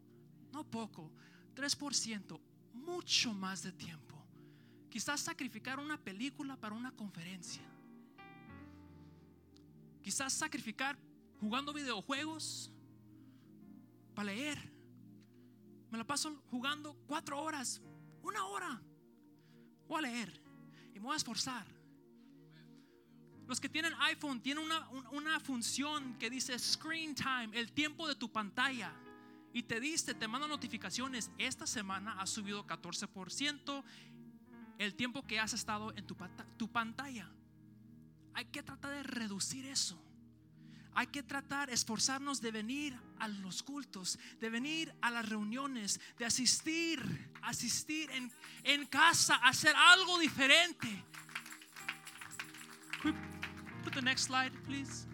[0.51, 1.11] No poco,
[1.55, 2.39] 3%,
[2.73, 4.06] mucho más de tiempo.
[4.89, 7.63] Quizás sacrificar una película para una conferencia.
[10.01, 10.97] Quizás sacrificar
[11.39, 12.71] jugando videojuegos
[14.15, 14.57] para leer.
[15.91, 17.81] Me la paso jugando cuatro horas,
[18.23, 18.81] una hora.
[19.87, 20.41] Voy a leer
[20.93, 21.65] y me voy a esforzar.
[23.47, 28.15] Los que tienen iPhone tienen una, una, función que dice screen time, el tiempo de
[28.15, 28.91] tu pantalla.
[29.53, 31.31] Y te dice, te manda notificaciones.
[31.37, 33.83] Esta semana ha subido 14%
[34.77, 36.15] el tiempo que has estado en tu,
[36.57, 37.29] tu pantalla.
[38.33, 40.01] Hay que tratar de reducir eso.
[40.93, 46.25] Hay que tratar, esforzarnos de venir a los cultos, de venir a las reuniones, de
[46.25, 48.09] asistir, asistir
[48.63, 50.87] en, casa, hacer algo diferente.
[53.83, 55.05] Put the next slide, please.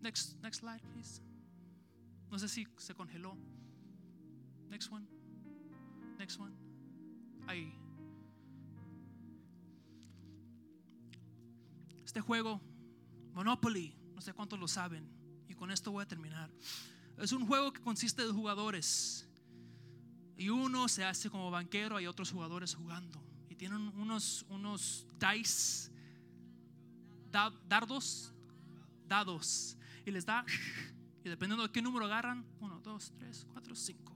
[0.00, 1.20] Next, next slide, please.
[2.32, 3.36] No sé si se congeló.
[4.70, 5.06] Next one.
[6.18, 6.56] Next one.
[7.46, 7.70] Ahí.
[12.02, 12.58] Este juego,
[13.34, 15.06] Monopoly, no sé cuántos lo saben,
[15.46, 16.50] y con esto voy a terminar.
[17.18, 19.28] Es un juego que consiste de jugadores.
[20.34, 23.22] Y uno se hace como banquero, hay otros jugadores jugando.
[23.50, 25.92] Y tienen unos, unos dice,
[27.68, 28.32] dardos,
[29.06, 29.76] dados.
[30.06, 30.46] Y les da,
[31.24, 34.14] y dependiendo de qué número agarran, uno, dos, tres, cuatro, cinco.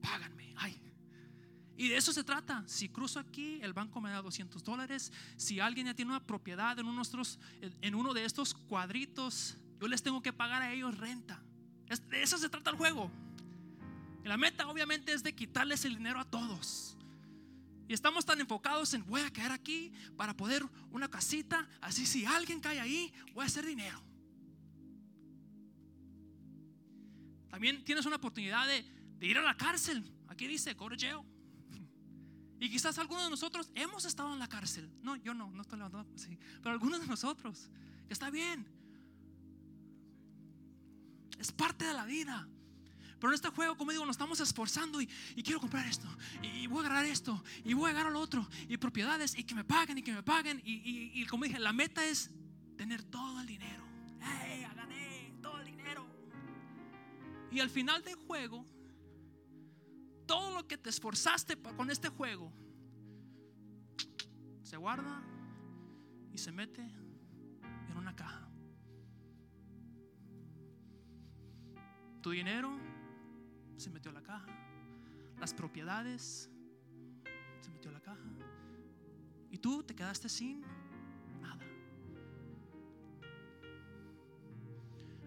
[0.00, 0.52] Páganme.
[0.56, 0.80] Ay,
[1.76, 2.62] y de eso se trata.
[2.66, 5.12] Si cruzo aquí, el banco me da 200 dólares.
[5.36, 6.86] Si alguien ya tiene una propiedad en,
[7.82, 11.42] en uno de estos cuadritos, yo les tengo que pagar a ellos renta.
[12.08, 13.10] De eso se trata el juego.
[14.22, 16.96] La meta obviamente es de quitarles el dinero a todos.
[17.88, 21.68] Y estamos tan enfocados en voy a quedar aquí para poder una casita.
[21.80, 24.00] Así si alguien cae ahí, voy a hacer dinero.
[27.54, 28.84] También tienes una oportunidad de,
[29.20, 30.04] ir a la cárcel.
[30.26, 31.20] Aquí dice, jail.
[32.58, 34.90] Y quizás algunos de nosotros hemos estado en la cárcel.
[35.02, 37.70] No, yo no, no estoy levantando, sí, pero algunos de nosotros.
[38.08, 38.66] Está bien.
[41.38, 42.48] Es parte de la vida.
[43.20, 45.06] Pero en este juego, como digo, nos estamos esforzando y,
[45.44, 46.08] quiero comprar esto,
[46.42, 49.54] y, voy a agarrar esto, y voy a agarrar lo otro, y propiedades, y que
[49.54, 50.60] me paguen, y que me paguen.
[50.64, 52.32] Y, y como dije, la meta es
[52.76, 53.84] tener todo el dinero.
[54.20, 54.66] ¡Hey!
[54.74, 56.13] Gané todo el dinero.
[57.54, 58.66] Y al final del juego,
[60.26, 62.52] todo lo que te esforzaste con este juego
[64.64, 65.22] se guarda
[66.32, 68.50] y se mete en una caja.
[72.22, 72.76] Tu dinero
[73.76, 74.48] se metió a la caja.
[75.38, 76.50] Las propiedades
[77.60, 78.28] se metió a la caja.
[79.52, 80.60] Y tú te quedaste sin
[81.40, 81.64] nada.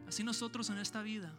[0.06, 1.34] Así nosotros en esta vida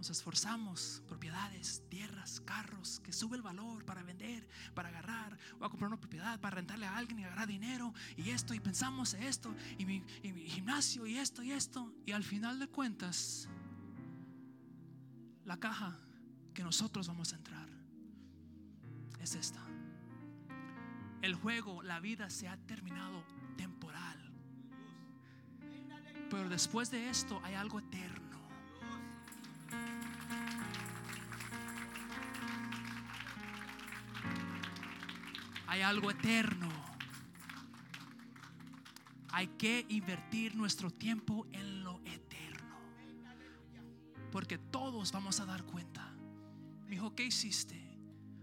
[0.00, 5.68] nos esforzamos, propiedades, tierras, carros, que sube el valor para vender, para agarrar, o a
[5.68, 9.54] comprar una propiedad, para rentarle a alguien y agarrar dinero, y esto, y pensamos esto,
[9.76, 13.46] y mi, y mi gimnasio, y esto, y esto, y al final de cuentas,
[15.44, 16.00] la caja
[16.54, 17.68] que nosotros vamos a entrar
[19.18, 19.60] es esta.
[21.20, 23.22] El juego, la vida se ha terminado
[23.58, 24.18] temporal.
[26.30, 28.29] Pero después de esto hay algo eterno.
[35.70, 36.68] Hay algo eterno.
[39.28, 42.76] Hay que invertir nuestro tiempo en lo eterno.
[44.32, 46.12] Porque todos vamos a dar cuenta.
[46.86, 47.80] Me dijo, ¿qué hiciste?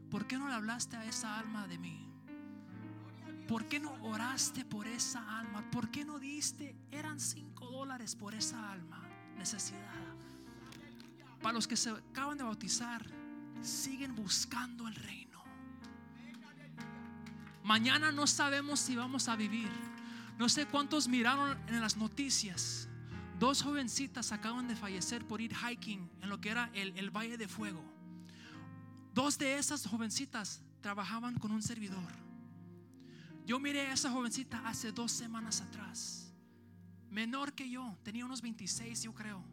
[0.09, 2.09] ¿Por qué no le hablaste a esa alma de mí?
[3.45, 5.69] ¿Por qué no oraste por esa alma?
[5.69, 6.77] ¿Por qué no diste?
[6.91, 9.05] Eran cinco dólares por esa alma
[9.35, 10.15] necesidad.
[11.41, 13.05] Para los que se acaban de bautizar,
[13.61, 15.26] siguen buscando el reino.
[17.67, 19.69] Mañana no sabemos si vamos a vivir.
[20.37, 22.87] No sé cuántos miraron en las noticias.
[23.39, 27.35] Dos jovencitas acaban de fallecer por ir hiking en lo que era el, el Valle
[27.37, 27.83] de Fuego.
[29.13, 32.09] Dos de esas jovencitas trabajaban con un servidor.
[33.45, 36.33] Yo miré a esa jovencita hace dos semanas atrás.
[37.09, 39.43] Menor que yo, tenía unos 26 yo creo.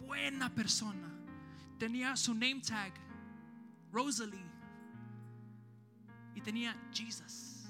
[0.00, 1.12] Buena persona.
[1.78, 2.94] Tenía su name tag,
[3.92, 4.55] Rosalie.
[6.36, 7.64] Y tenía Jesus.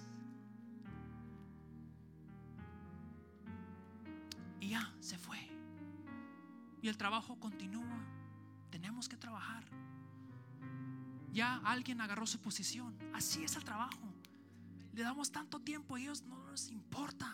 [4.60, 5.38] Y ya, se fue.
[6.82, 8.04] Y el trabajo continúa.
[8.70, 9.64] Tenemos que trabajar.
[11.32, 12.98] Ya alguien agarró su posición.
[13.14, 14.12] Así es el trabajo.
[14.92, 17.32] Le damos tanto tiempo a ellos, no les importa.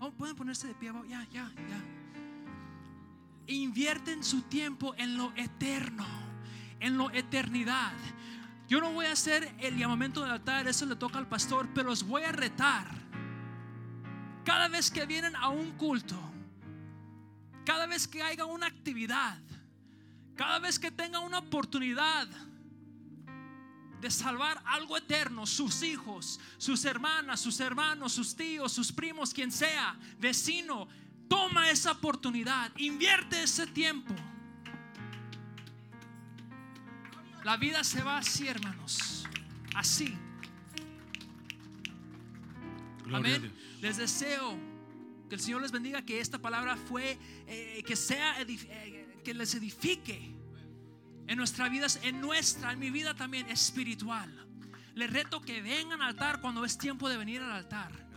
[0.00, 0.90] Oh, Pueden ponerse de pie.
[1.08, 1.84] Ya, ya, ya.
[3.46, 6.06] Invierten su tiempo en lo eterno,
[6.80, 7.96] en lo eternidad.
[8.68, 11.88] Yo no voy a hacer el llamamiento del altar, eso le toca al pastor, pero
[11.88, 12.86] los voy a retar.
[14.44, 16.16] Cada vez que vienen a un culto,
[17.64, 19.38] cada vez que haya una actividad,
[20.36, 22.28] cada vez que tenga una oportunidad
[24.02, 29.50] de salvar algo eterno, sus hijos, sus hermanas, sus hermanos, sus tíos, sus primos, quien
[29.50, 30.88] sea, vecino,
[31.26, 34.14] toma esa oportunidad, invierte ese tiempo.
[37.48, 39.26] La vida se va así, hermanos,
[39.74, 40.14] así.
[43.06, 43.54] Gloria Amén.
[43.80, 44.54] Les deseo
[45.30, 49.54] que el Señor les bendiga, que esta palabra fue, eh, que sea, eh, que les
[49.54, 50.30] edifique
[51.26, 54.30] en nuestra vida, en nuestra, en mi vida también espiritual.
[54.94, 58.07] Les reto que vengan al altar cuando es tiempo de venir al altar.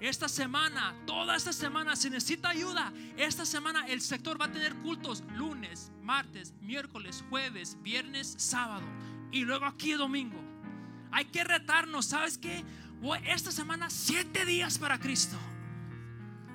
[0.00, 4.74] Esta semana, toda esta semana, si necesita ayuda, esta semana el sector va a tener
[4.76, 8.86] cultos lunes, martes, miércoles, jueves, viernes, sábado
[9.32, 10.40] y luego aquí domingo.
[11.10, 12.64] Hay que retarnos, ¿sabes qué?
[13.26, 15.36] Esta semana, siete días para Cristo.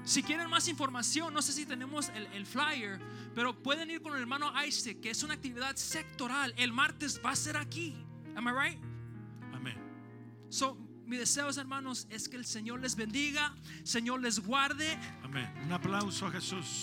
[0.05, 2.99] Si quieren más información, no sé si tenemos el, el flyer,
[3.33, 6.53] pero pueden ir con el hermano Isaac, que es una actividad sectoral.
[6.57, 7.95] El martes va a ser aquí.
[8.35, 8.79] Am I right?
[9.53, 9.77] Amén.
[10.49, 10.77] So,
[11.13, 13.53] mi deseo, hermanos, es que el Señor les bendiga,
[13.83, 14.97] Señor les guarde.
[15.21, 15.47] Amén.
[15.63, 16.81] Un aplauso a Jesús.